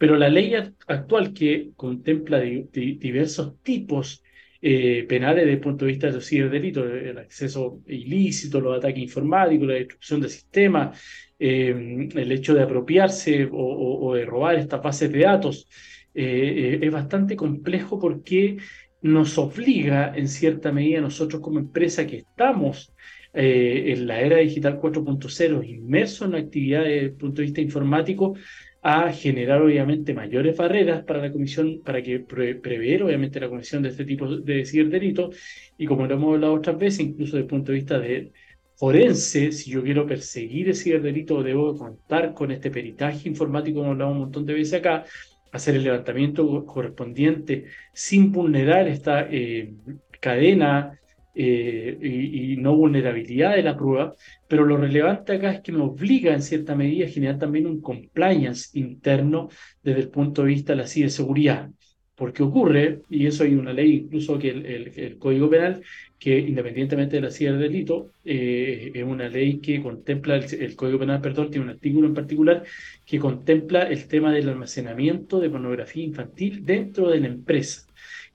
[0.00, 0.54] Pero la ley
[0.86, 4.22] actual que contempla diversos tipos
[4.62, 9.02] eh, penales desde el punto de vista de los ciberdelitos, el acceso ilícito, los ataques
[9.02, 10.98] informáticos, la destrucción de sistemas,
[11.38, 15.68] eh, el hecho de apropiarse o, de robar estas bases de datos,
[16.14, 18.56] eh, es bastante complejo porque
[19.02, 22.90] nos obliga en cierta medida nosotros como empresa que estamos
[23.34, 28.34] en la era digital 4.0, inmersos en la actividad desde el punto de vista informático,
[28.82, 33.90] a generar obviamente mayores barreras para la comisión, para que prever obviamente la comisión de
[33.90, 35.36] este tipo de ciberdelitos.
[35.76, 38.32] Y como lo hemos hablado otras veces, incluso desde el punto de vista de
[38.76, 44.14] forense, si yo quiero perseguir el ciberdelito debo contar con este peritaje informático, como hablamos
[44.14, 45.04] un montón de veces acá,
[45.52, 49.74] hacer el levantamiento correspondiente sin vulnerar esta eh,
[50.20, 50.98] cadena
[51.34, 54.14] eh, y, no vulnerabilidad de la prueba,
[54.48, 57.80] pero lo relevante acá es que me obliga en cierta medida a generar también un
[57.80, 59.48] compliance interno
[59.82, 61.70] desde el punto de vista de la ciberseguridad.
[62.16, 65.82] Porque ocurre, y eso hay una ley incluso que el, Código Penal,
[66.18, 71.22] que independientemente de la ciberdelito, eh, es una ley que contempla, el, el, Código Penal,
[71.22, 72.64] perdón, tiene un artículo en particular
[73.06, 77.89] que contempla el tema del almacenamiento de pornografía infantil dentro de la empresa.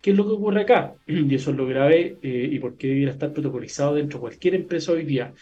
[0.06, 0.94] ¿Qué es lo que ocurre acá?
[1.08, 4.54] Y eso es lo grave eh, y por qué debiera estar protocolizado dentro de cualquier
[4.54, 5.34] empresa hoy día.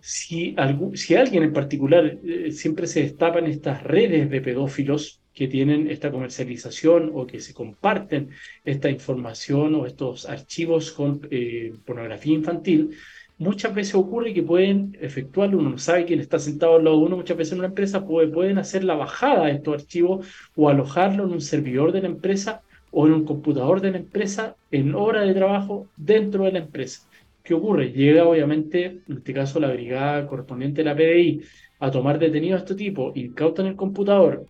[0.00, 0.56] Si,
[0.94, 6.10] si alguien en particular eh, siempre se destapan estas redes de pedófilos que tienen esta
[6.10, 8.30] comercialización o que se comparten
[8.64, 12.90] esta información o estos archivos con eh, pornografía infantil,
[13.38, 17.04] muchas veces ocurre que pueden efectuarlo, uno no sabe quién está sentado al lado de
[17.04, 21.22] uno, muchas veces en una empresa pueden hacer la bajada de estos archivos o alojarlo
[21.22, 25.22] en un servidor de la empresa o en un computador de la empresa en hora
[25.22, 27.08] de trabajo dentro de la empresa.
[27.42, 27.92] ¿Qué ocurre?
[27.92, 31.42] Llega obviamente, en este caso la brigada correspondiente de la PDI,
[31.78, 34.44] a tomar detenido a este tipo, incautan el computador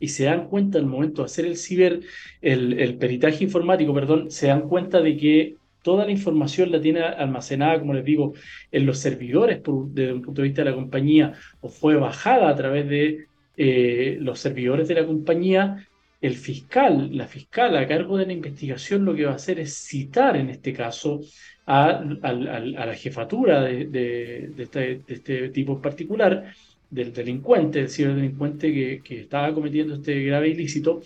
[0.00, 2.00] y se dan cuenta al momento de hacer el ciber,
[2.40, 7.00] el, el peritaje informático, perdón, se dan cuenta de que toda la información la tiene
[7.00, 8.32] almacenada, como les digo,
[8.72, 9.60] en los servidores
[9.92, 14.16] desde un punto de vista de la compañía o fue bajada a través de eh,
[14.20, 15.86] los servidores de la compañía
[16.20, 19.74] el fiscal, la fiscal a cargo de la investigación lo que va a hacer es
[19.74, 21.20] citar en este caso
[21.66, 26.52] a, la jefatura de, este, este, tipo en particular,
[26.90, 31.02] del delincuente, del ciberdelincuente que, que estaba cometiendo este grave ilícito,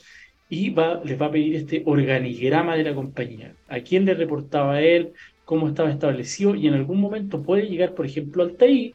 [0.51, 5.13] y les va a pedir este organigrama de la compañía, a quién le reportaba él,
[5.45, 8.95] cómo estaba establecido, y en algún momento puede llegar, por ejemplo, al TI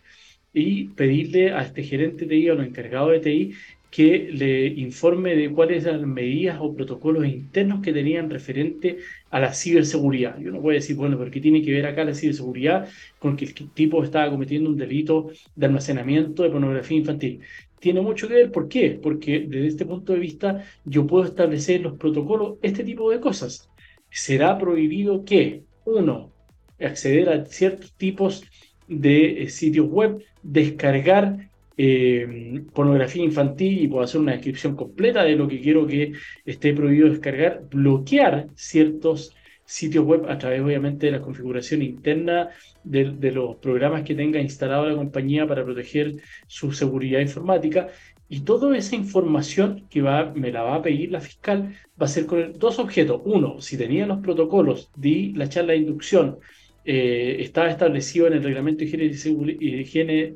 [0.54, 3.54] y pedirle a este gerente de TI o los encargado de TI
[3.94, 8.98] que le informe de cuáles eran medidas o protocolos internos que tenían referente
[9.30, 10.40] a la ciberseguridad.
[10.40, 13.54] Yo no puedo decir, bueno, porque tiene que ver acá la ciberseguridad con que el
[13.54, 17.42] tipo estaba cometiendo un delito de almacenamiento de pornografía infantil.
[17.80, 19.00] Tiene mucho que ver, ¿por qué?
[19.00, 23.70] Porque desde este punto de vista yo puedo establecer los protocolos, este tipo de cosas.
[24.10, 26.32] Será prohibido que, uno,
[26.80, 28.44] acceder a ciertos tipos
[28.88, 35.36] de eh, sitios web, descargar eh, pornografía infantil y puedo hacer una descripción completa de
[35.36, 36.14] lo que quiero que
[36.46, 39.34] esté prohibido descargar, bloquear ciertos
[39.66, 42.50] sitios web a través obviamente de la configuración interna
[42.84, 46.16] de, los programas que tenga instalado la compañía para proteger
[46.48, 47.88] su seguridad informática.
[48.30, 52.10] Y toda esa información que va, me la va a pedir la fiscal va a
[52.10, 53.22] ser con dos objetos.
[53.26, 56.40] Uno, si tenía los protocolos, di la charla de inducción,
[56.86, 60.36] eh, estaba establecido en el reglamento de higiene, y higiene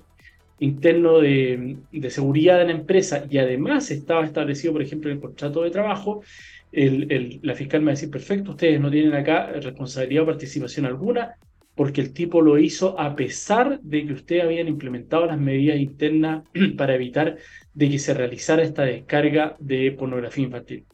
[0.60, 1.78] interno de,
[2.10, 6.22] seguridad de la empresa y además estaba establecido, por ejemplo, en el contrato de trabajo,
[6.72, 11.36] la fiscal me va a decir, perfecto, ustedes no tienen acá responsabilidad o participación alguna,
[11.76, 16.44] porque el tipo lo hizo a pesar de que ustedes habían implementado las medidas internas
[16.78, 17.38] para evitar
[17.74, 20.86] de que se realizara esta descarga de pornografía infantil.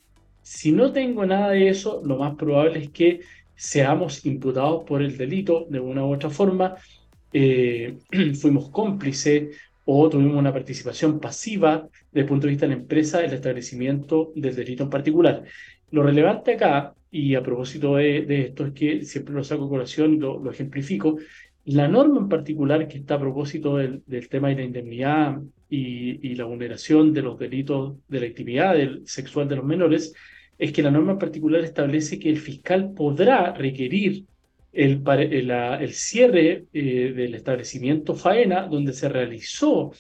[0.42, 3.22] Si no tengo nada de eso, lo más probable es que
[3.56, 6.76] seamos imputados por el delito de una u otra forma
[7.34, 7.98] eh,
[8.40, 13.24] fuimos cómplices o tuvimos una participación pasiva desde el punto de vista de la empresa,
[13.24, 15.44] el establecimiento del delito en particular.
[15.92, 20.14] Lo relevante acá, y a propósito de, esto, es que siempre lo saco a colación
[20.14, 21.18] y lo, ejemplifico,
[21.66, 26.36] la norma en particular que está a propósito del, tema de la indemnidad y, y,
[26.36, 30.14] la vulneración de los delitos de la actividad sexual de los menores,
[30.58, 34.26] es que la norma en particular establece que el fiscal podrá requerir
[34.74, 39.92] el, el, cierre eh, del establecimiento Faena, donde se realizó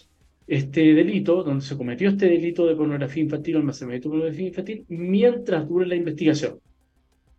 [0.47, 4.85] este delito, donde se cometió este delito de pornografía infantil o almacenamiento de pornografía infantil,
[4.89, 6.59] mientras dure la investigación.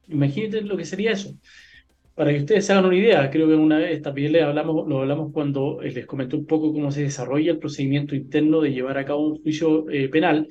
[0.08, 1.34] Imagínense lo que sería eso.
[2.14, 5.00] Para que ustedes se hagan una idea, creo que una vez también le hablamos, lo
[5.00, 8.96] hablamos cuando eh, les comenté un poco cómo se desarrolla el procedimiento interno de llevar
[8.96, 10.46] a cabo un juicio eh, penal,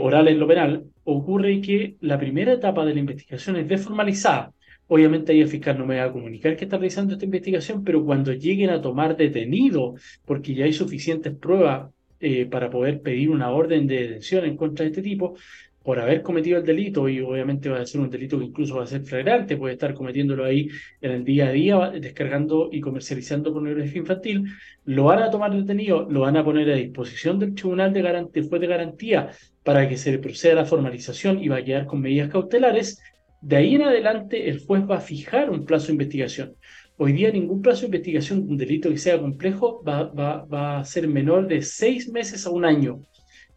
[0.00, 4.54] oral en lo penal, ocurre que la primera etapa de la investigación es desformalizada
[4.92, 8.04] Obviamente ahí el fiscal no me va a comunicar que está realizando esta investigación, pero
[8.04, 13.50] cuando lleguen a tomar detenido, porque ya hay suficientes pruebas eh, para poder pedir una
[13.50, 15.36] orden de detención en contra de este tipo,
[15.84, 18.82] por haber cometido el delito, y obviamente va a ser un delito que incluso va
[18.82, 20.68] a ser flagrante, puede estar cometiéndolo ahí
[21.00, 24.44] en el día a día, descargando y comercializando pornografía infantil,
[24.86, 28.42] lo van a tomar detenido, lo van a poner a disposición del tribunal de garantía,
[28.42, 29.30] de garantía
[29.62, 33.00] para que se proceda a la formalización y va a quedar con medidas cautelares
[33.40, 36.56] de ahí en adelante, el juez va a fijar un plazo de investigación.
[36.96, 41.08] Hoy día ningún plazo de investigación de un delito que sea complejo va, a ser
[41.08, 43.02] menor de seis meses a un año,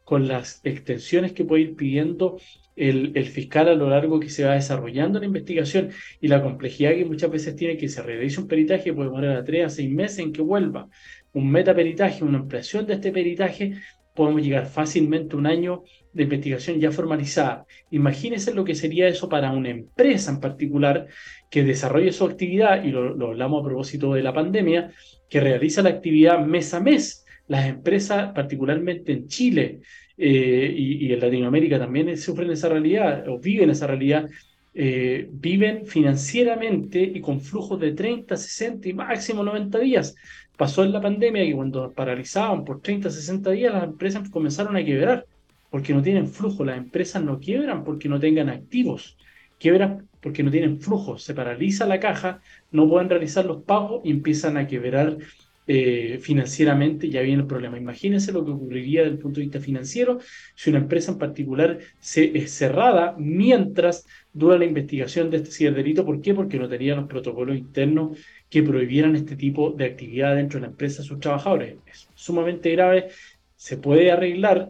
[0.06, 2.38] con las extensiones que puede ir pidiendo
[2.78, 5.90] el, el, fiscal a lo largo que se va desarrollando la investigación
[6.22, 9.44] y la complejidad que muchas veces tiene que se realice un peritaje, puede demorar a
[9.44, 10.88] tres a seis meses en que vuelva.
[11.34, 13.74] Un metaperitaje, una ampliación de este peritaje,
[14.14, 17.66] podemos llegar fácilmente a un año de investigación ya formalizada.
[17.92, 21.08] Imagínense lo que sería eso para una empresa en particular
[21.50, 24.92] que desarrolle su actividad, y lo, hablamos a propósito de la pandemia,
[25.30, 27.26] que realiza la actividad mes a mes.
[27.48, 29.82] Las empresas, particularmente en Chile
[30.18, 34.30] eh, y, en Latinoamérica, también sufren esa realidad o viven esa realidad.
[34.76, 40.16] Eh, viven financieramente y con flujos de 30, 60 y máximo 90 días.
[40.58, 44.86] Pasó en la pandemia que cuando paralizaban por 30, 60 días, las empresas comenzaron a
[44.86, 45.26] quebrar
[45.70, 46.64] porque no tienen flujo.
[46.64, 49.18] Las empresas no quiebran porque no tengan activos,
[49.60, 51.18] quiebran porque no tienen flujo.
[51.18, 55.18] Se paraliza la caja, no pueden realizar los pagos y empiezan a quebrar
[55.66, 57.78] eh, financieramente, ya viene el problema.
[57.78, 60.20] Imagínense lo que ocurriría desde el punto de vista financiero
[60.56, 66.06] si una empresa en particular se, es cerrada mientras dura la investigación de este ciberdelito.
[66.06, 66.34] ¿Por qué?
[66.34, 68.18] Porque no tenía los protocolos internos
[68.54, 71.76] que prohibieran este tipo de actividad dentro de la empresa a sus trabajadores.
[71.88, 73.08] Es sumamente grave,
[73.56, 74.70] se puede arreglar,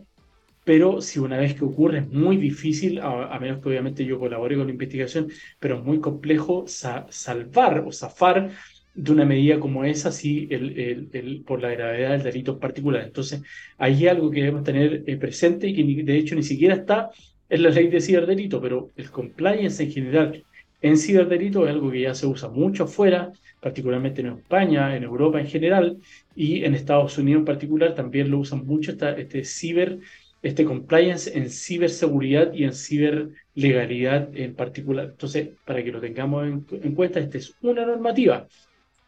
[0.63, 4.55] pero si una vez que ocurre es muy difícil, a, menos que obviamente yo colabore
[4.55, 5.27] con la investigación,
[5.59, 8.51] pero es muy complejo salvar o zafar
[8.95, 13.03] de una medida como esa si el, el, por la gravedad del delito en particular.
[13.03, 13.41] Entonces,
[13.77, 17.09] hay algo que debemos tener eh, presente y que de hecho ni siquiera está
[17.49, 20.43] en la ley de ciberdelito, pero el compliance en general
[20.83, 25.39] en ciberdelito es algo que ya se usa mucho afuera, particularmente en España, en Europa
[25.39, 25.97] en general,
[26.35, 29.99] y en Estados Unidos en particular también lo usan mucho este ciber
[30.43, 35.05] este compliance en ciberseguridad y en ciberlegalidad en particular.
[35.11, 38.45] Entonces, para que lo tengamos en, cuenta, esta es una normativa.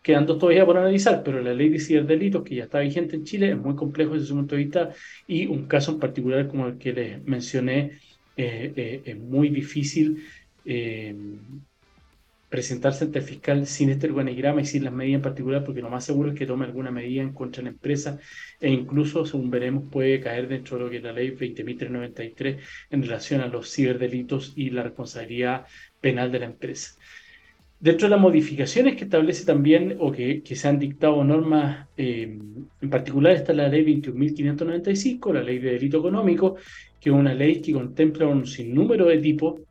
[0.01, 3.49] Quedando todavía por analizar, pero la ley de ciberdelitos que ya está vigente en Chile
[3.49, 4.91] es muy complejo desde su punto de vista
[5.27, 7.99] y un caso en particular como el que les mencioné
[8.37, 10.23] eh, eh, es muy difícil
[10.65, 11.15] eh,
[12.49, 15.89] presentarse ante el fiscal sin este organigrama y sin las medidas en particular, porque lo
[15.89, 18.19] más seguro es que tome alguna medida en contra de la empresa
[18.61, 22.57] e incluso, según veremos, puede caer dentro de lo que es la ley 20.393
[22.91, 25.65] en relación a los ciberdelitos y la responsabilidad
[25.99, 26.95] penal de la empresa.
[27.77, 32.39] Dentro de las modificaciones que establece también o que, se han dictado normas, eh,
[32.81, 36.55] en particular está la ley 21.595, la ley de delito económico,
[37.01, 39.61] que es una ley que contempla un sinnúmero de tipos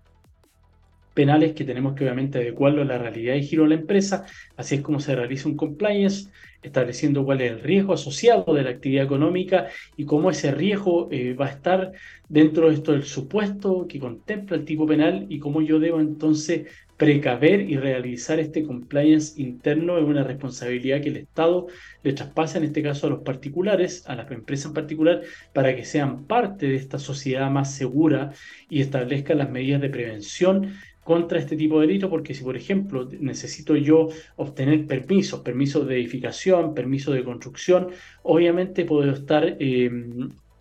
[1.14, 4.75] penales que tenemos que obviamente adecuarlo a la realidad y giro de la empresa, así
[4.75, 6.29] es como se realiza un compliance,
[6.62, 11.35] estableciendo cuál es el riesgo asociado de la actividad económica y cómo ese riesgo eh,
[11.35, 11.92] va a estar
[12.29, 16.67] dentro de esto del supuesto que contempla el tipo penal y cómo yo debo entonces
[16.96, 21.67] precaver y realizar este compliance interno es una responsabilidad que el Estado
[22.02, 25.85] le traspasa en este caso a los particulares, a las empresas en particular, para que
[25.85, 28.33] sean parte de esta sociedad más segura
[28.71, 30.75] y establezcan las medidas de prevención
[31.05, 35.96] contra este tipo de delito, porque si, por ejemplo, necesito yo obtener permisos, permisos de
[35.96, 37.90] edificación, permisos de construcción,
[38.23, 39.90] obviamente puedo estar eh,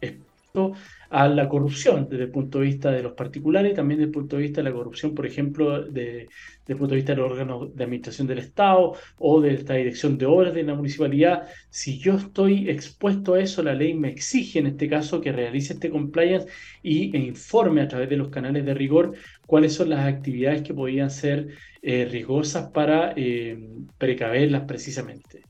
[0.02, 0.74] expuesto
[1.14, 4.36] a la corrupción desde el punto de vista de los particulares, también desde el punto
[4.36, 6.28] de vista de la corrupción, por ejemplo, desde
[6.68, 10.18] el punto de vista de los órganos de administración del Estado o de esta dirección
[10.18, 11.47] de obras de la municipalidad.
[11.70, 15.74] Si yo estoy expuesto a eso, la ley me exige en este caso que realice
[15.74, 16.47] este compliance
[16.82, 19.14] y, e informe a través de los canales de rigor
[19.45, 21.49] cuáles son las actividades que podían ser
[21.84, 23.55] eh, riesgosas para eh,
[23.99, 25.43] precaverlas precisamente.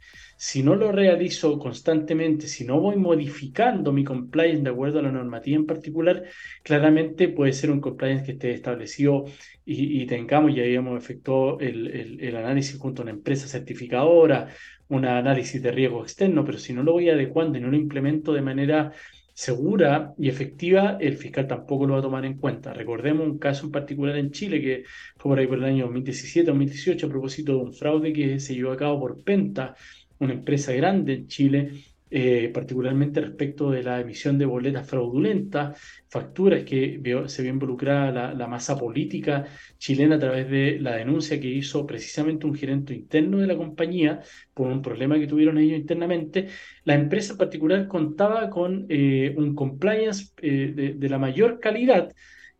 [0.45, 5.11] Si no lo realizo constantemente, si no voy modificando mi compliance de acuerdo a la
[5.11, 6.25] normativa en particular,
[6.63, 9.23] claramente puede ser un compliance que esté establecido
[9.65, 14.49] y, tengamos, ya habíamos efectuado el, el, análisis junto a una empresa certificadora,
[14.89, 18.33] un análisis de riesgo externo, pero si no lo voy adecuando y no lo implemento
[18.33, 18.91] de manera
[19.33, 22.73] segura y efectiva, el fiscal tampoco lo va a tomar en cuenta.
[22.73, 24.83] Recordemos un caso en particular en Chile que
[25.17, 28.73] fue por ahí por el año 2017-2018 a propósito de un fraude que se llevó
[28.73, 29.75] a cabo por Penta
[30.23, 31.71] una empresa grande en Chile,
[32.15, 38.47] eh, particularmente respecto de la emisión de boletas fraudulentas, facturas que se vio involucrada la,
[38.47, 39.47] masa política
[39.79, 44.21] chilena a través de la denuncia que hizo precisamente un gerente interno de la compañía
[44.53, 46.49] por un problema que tuvieron ellos internamente.
[46.83, 52.13] La empresa en particular contaba con eh, un compliance eh, de, de, la mayor calidad,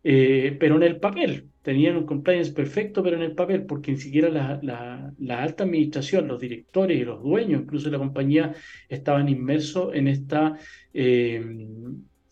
[0.04, 4.30] pero en el papel tenían un compliance perfecto, pero en el papel, porque ni siquiera
[4.62, 8.54] la, alta administración, los directores y los dueños, incluso de la compañía,
[8.90, 10.58] estaban inmersos en esta
[10.94, 11.42] eh,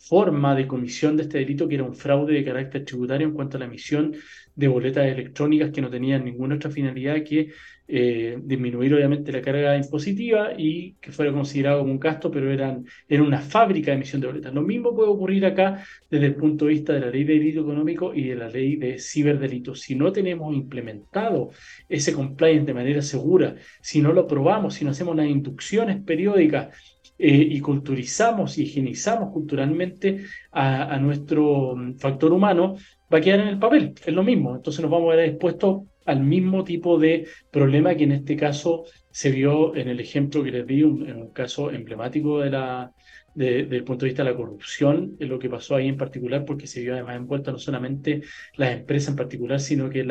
[0.08, 3.58] forma de comisión de este delito, que era un fraude de carácter tributario en cuanto
[3.58, 4.16] a la emisión
[4.56, 7.52] de boletas electrónicas que no tenían ninguna otra finalidad que
[7.88, 12.86] eh, disminuir obviamente la carga impositiva y que fuera considerado como un gasto, pero eran,
[13.08, 14.54] era una fábrica de emisión de boletas.
[14.54, 17.62] Lo mismo puede ocurrir acá desde el punto de vista de la ley de delito
[17.62, 19.76] económico y de la ley de ciberdelito.
[19.76, 21.52] Si no tenemos implementado
[21.90, 26.70] ese compliance de manera segura, si no lo probamos, si no hacemos las inducciones periódicas,
[27.24, 32.78] eh, y culturizamos y higienizamos culturalmente a, nuestro mm, factor humano,
[33.14, 34.56] va a quedar en el papel, es lo mismo.
[34.56, 38.86] Entonces nos vamos a ver expuestos al mismo tipo de problema que en este caso
[39.12, 42.92] se vio en el ejemplo que les di, en un caso emblemático de la,
[43.34, 46.44] desde el punto de vista de la corrupción, en lo que pasó ahí en particular,
[46.46, 48.22] porque se vio además envuelta no solamente
[48.56, 50.06] las empresas en particular, sino que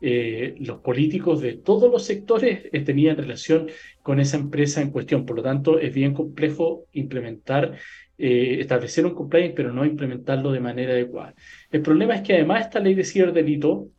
[0.00, 3.68] eh, los políticos de todos los sectores eh, tenían relación
[4.02, 5.24] con esa empresa en cuestión.
[5.24, 7.76] Por lo tanto, es bien complejo implementar,
[8.16, 11.34] eh, establecer un compliance, pero no implementarlo de manera adecuada.
[11.70, 13.90] El problema es que además esta ley de ciberdelito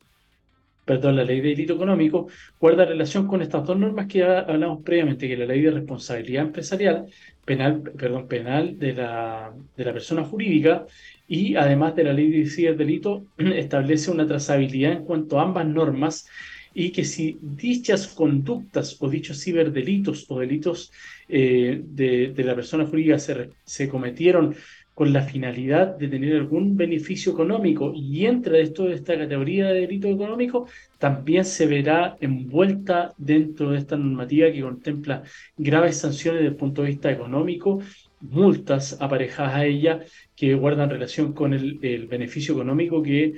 [0.89, 2.29] perdón, la ley de delito económico,
[2.59, 6.45] guarda relación con estas dos normas que hablamos previamente, que es la ley de responsabilidad
[6.45, 7.05] empresarial,
[7.45, 10.87] penal, perdón, penal de la, de la persona jurídica,
[11.27, 16.27] y además de la ley de delito, establece una trazabilidad en cuanto a ambas normas
[16.73, 20.91] y que si dichas conductas o dichos ciberdelitos o delitos
[21.27, 24.55] eh, de, de, la persona jurídica se, se cometieron
[24.99, 27.93] con la finalidad de tener algún beneficio económico.
[27.95, 33.77] Y entra esto de esta categoría de delito económico, también se verá envuelta dentro de
[33.77, 35.23] esta normativa que contempla
[35.55, 37.79] graves sanciones desde el punto de vista económico,
[38.19, 40.01] multas aparejadas a ella
[40.35, 43.35] que guardan relación con el beneficio económico que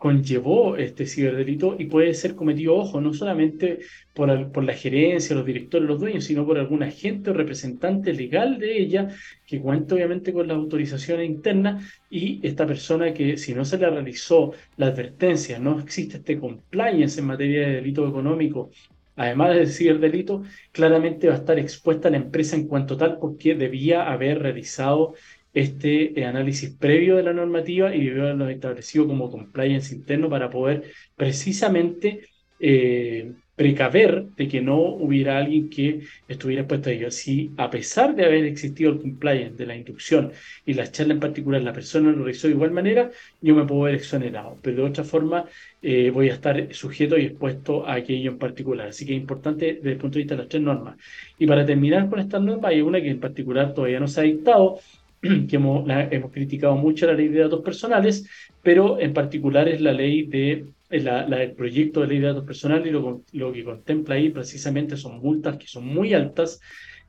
[0.00, 3.80] conllevó este ciberdelito y puede ser cometido, ojo, no solamente
[4.14, 8.58] por, por, la gerencia, los directores, los dueños, sino por algún agente o representante legal
[8.58, 9.08] de ella
[9.46, 13.90] que cuenta obviamente con las autorizaciones internas y esta persona que si no se le
[13.90, 18.70] realizó la advertencia, no existe este compliance en materia de delito económico,
[19.16, 23.54] además de ciberdelito, claramente va a estar expuesta a la empresa en cuanto tal porque
[23.54, 25.12] debía haber realizado
[25.52, 30.50] este eh, análisis previo de la normativa y debió haberlo establecido como compliance interno para
[30.50, 32.28] poder precisamente
[32.60, 37.10] eh, precaver de que no hubiera alguien que estuviera expuesto a ello.
[37.10, 40.32] Si a pesar de haber existido el compliance de la inducción
[40.64, 43.10] y la charla en particular, la persona lo realizó de igual manera,
[43.42, 45.44] yo me puedo ver exonerado, pero de otra forma
[45.82, 48.88] eh, voy a estar sujeto y expuesto a aquello en particular.
[48.88, 50.96] Así que es importante desde el punto de vista de las tres normas.
[51.38, 54.24] Y para terminar con estas normas, hay una que en particular todavía no se ha
[54.24, 54.78] dictado,
[55.48, 58.28] que hemos, hemos criticado mucho la ley de datos personales,
[58.62, 62.86] pero en particular es la ley de la, el proyecto de ley de datos personales
[62.86, 66.60] y lo, lo que contempla ahí precisamente son multas que son muy altas,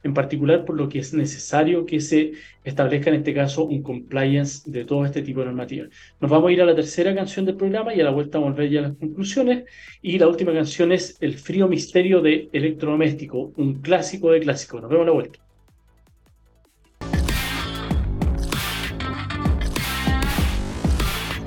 [0.03, 2.33] en particular por lo que es necesario que se
[2.63, 5.89] establezca en este caso un compliance de todo este tipo de normativas.
[6.19, 8.51] Nos vamos a ir a la tercera canción del programa y a la vuelta a
[8.51, 9.65] ver ya las conclusiones.
[10.01, 14.81] Y la última canción es El frío misterio de electrodoméstico, un clásico de clásicos.
[14.81, 15.40] Nos vemos a la vuelta.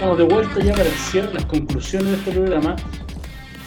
[0.04, 2.76] Estamos de vuelta ya para decir las conclusiones de este programa.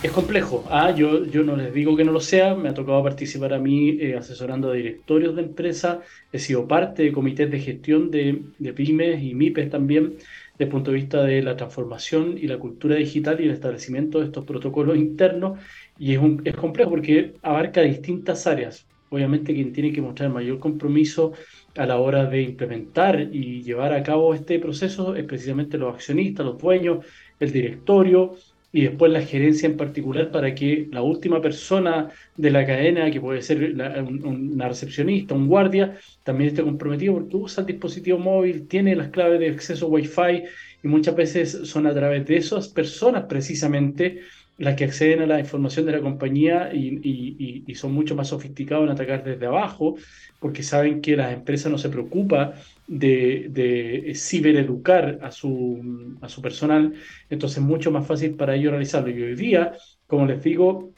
[0.04, 0.64] Es complejo.
[0.70, 2.54] Ah, yo, yo no les digo que no lo sea.
[2.54, 5.98] Me ha tocado participar a mí eh, asesorando a directorios de empresas.
[6.32, 10.70] He sido parte de comités de gestión de, de pymes y MIPES también, desde el
[10.70, 14.46] punto de vista de la transformación y la cultura digital y el establecimiento de estos
[14.46, 15.60] protocolos internos.
[15.98, 18.86] Y es, un, es complejo porque abarca distintas áreas.
[19.10, 21.34] Obviamente quien tiene que mostrar mayor compromiso
[21.78, 26.46] a la hora de implementar y llevar a cabo este proceso es precisamente los accionistas,
[26.46, 27.06] los dueños,
[27.40, 28.36] el directorio
[28.72, 33.22] y después la gerencia en particular para que la última persona de la cadena, que
[33.22, 38.96] puede ser una recepcionista, un guardia, también esté comprometido porque usa el dispositivo móvil, tiene
[38.96, 40.44] las claves de acceso Wi-Fi
[40.84, 44.22] y muchas veces son a través de esas personas precisamente
[44.58, 48.92] las que acceden a la información de la compañía y, son mucho más sofisticados en
[48.92, 49.96] atacar desde abajo,
[50.40, 52.54] porque saben que las empresas no se preocupan
[52.88, 56.94] de, cibereducar a su, personal,
[57.30, 59.10] entonces es mucho más fácil para ellos realizarlo.
[59.10, 59.74] Y hoy día,
[60.08, 60.92] como les digo,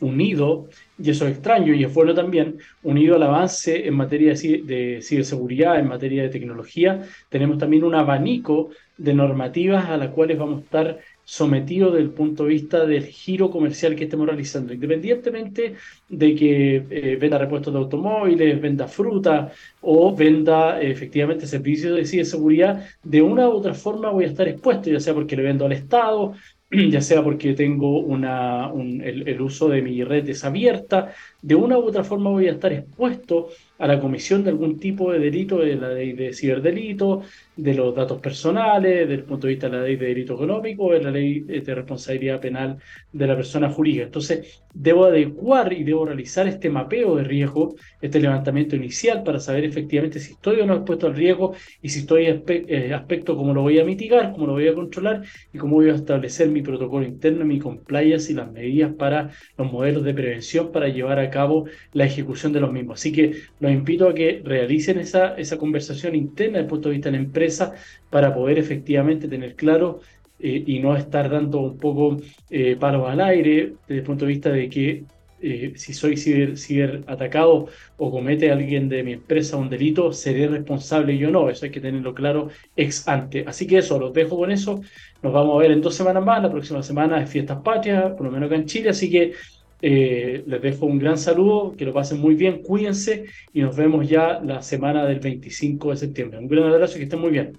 [0.00, 0.68] unido,
[0.98, 5.78] y eso es extraño y es bueno también, unido al avance en materia de ciberseguridad,
[5.78, 10.64] en materia de tecnología, tenemos también un abanico de normativas a las cuales vamos a
[10.64, 10.98] estar
[11.28, 15.74] sometido desde el punto de vista del giro comercial que estemos realizando, independientemente
[16.08, 19.52] de que eh, venda repuestos de automóviles, venda fruta
[19.82, 24.88] o venda efectivamente servicios de ciberseguridad, de una u otra forma voy a estar expuesto,
[24.88, 26.32] ya sea porque le vendo al Estado,
[26.70, 31.82] ya sea porque tengo una, el, el, uso de mi red desabierta, de una u
[31.86, 35.76] otra forma voy a estar expuesto a la comisión de algún tipo de delito de
[35.76, 37.22] la ley de ciberdelito,
[37.56, 40.92] de los datos personales, desde el punto de vista de la ley de delito económico,
[40.92, 42.78] de la ley de responsabilidad penal
[43.12, 44.04] de la persona jurídica.
[44.04, 49.64] Entonces, debo adecuar y debo realizar este mapeo de riesgo, este levantamiento inicial para saber
[49.64, 53.62] efectivamente si estoy o no expuesto al riesgo y si estoy eh, aspecto cómo lo
[53.62, 55.22] voy a mitigar, cómo lo voy a controlar
[55.52, 59.72] y cómo voy a establecer mi protocolo interno, mi compliance y las medidas para los
[59.72, 63.00] modelos de prevención para llevar a cabo la ejecución de los mismos.
[63.00, 66.94] Así que los invito a que realicen esa, esa conversación interna desde el punto de
[66.94, 67.74] vista de la empresa
[68.10, 70.00] para poder efectivamente tener claro
[70.38, 72.18] eh, y no estar dando un poco
[72.50, 75.04] eh, palos al aire desde el punto de vista de que
[75.40, 81.16] eh, si soy ciber, atacado o comete alguien de mi empresa un delito, seré responsable
[81.16, 81.48] yo no.
[81.48, 83.44] Eso hay que tenerlo claro ex ante.
[83.46, 84.80] Así que eso, los dejo con eso.
[85.22, 86.42] Nos vamos a ver en dos semanas más.
[86.42, 88.90] La próxima semana es Fiestas Patrias, por lo menos acá en Chile.
[88.90, 89.32] Así que
[89.80, 94.08] eh, les dejo un gran saludo, que lo pasen muy bien, cuídense y nos vemos
[94.08, 96.38] ya la semana del 25 de septiembre.
[96.38, 97.58] Un gran abrazo y que estén muy bien.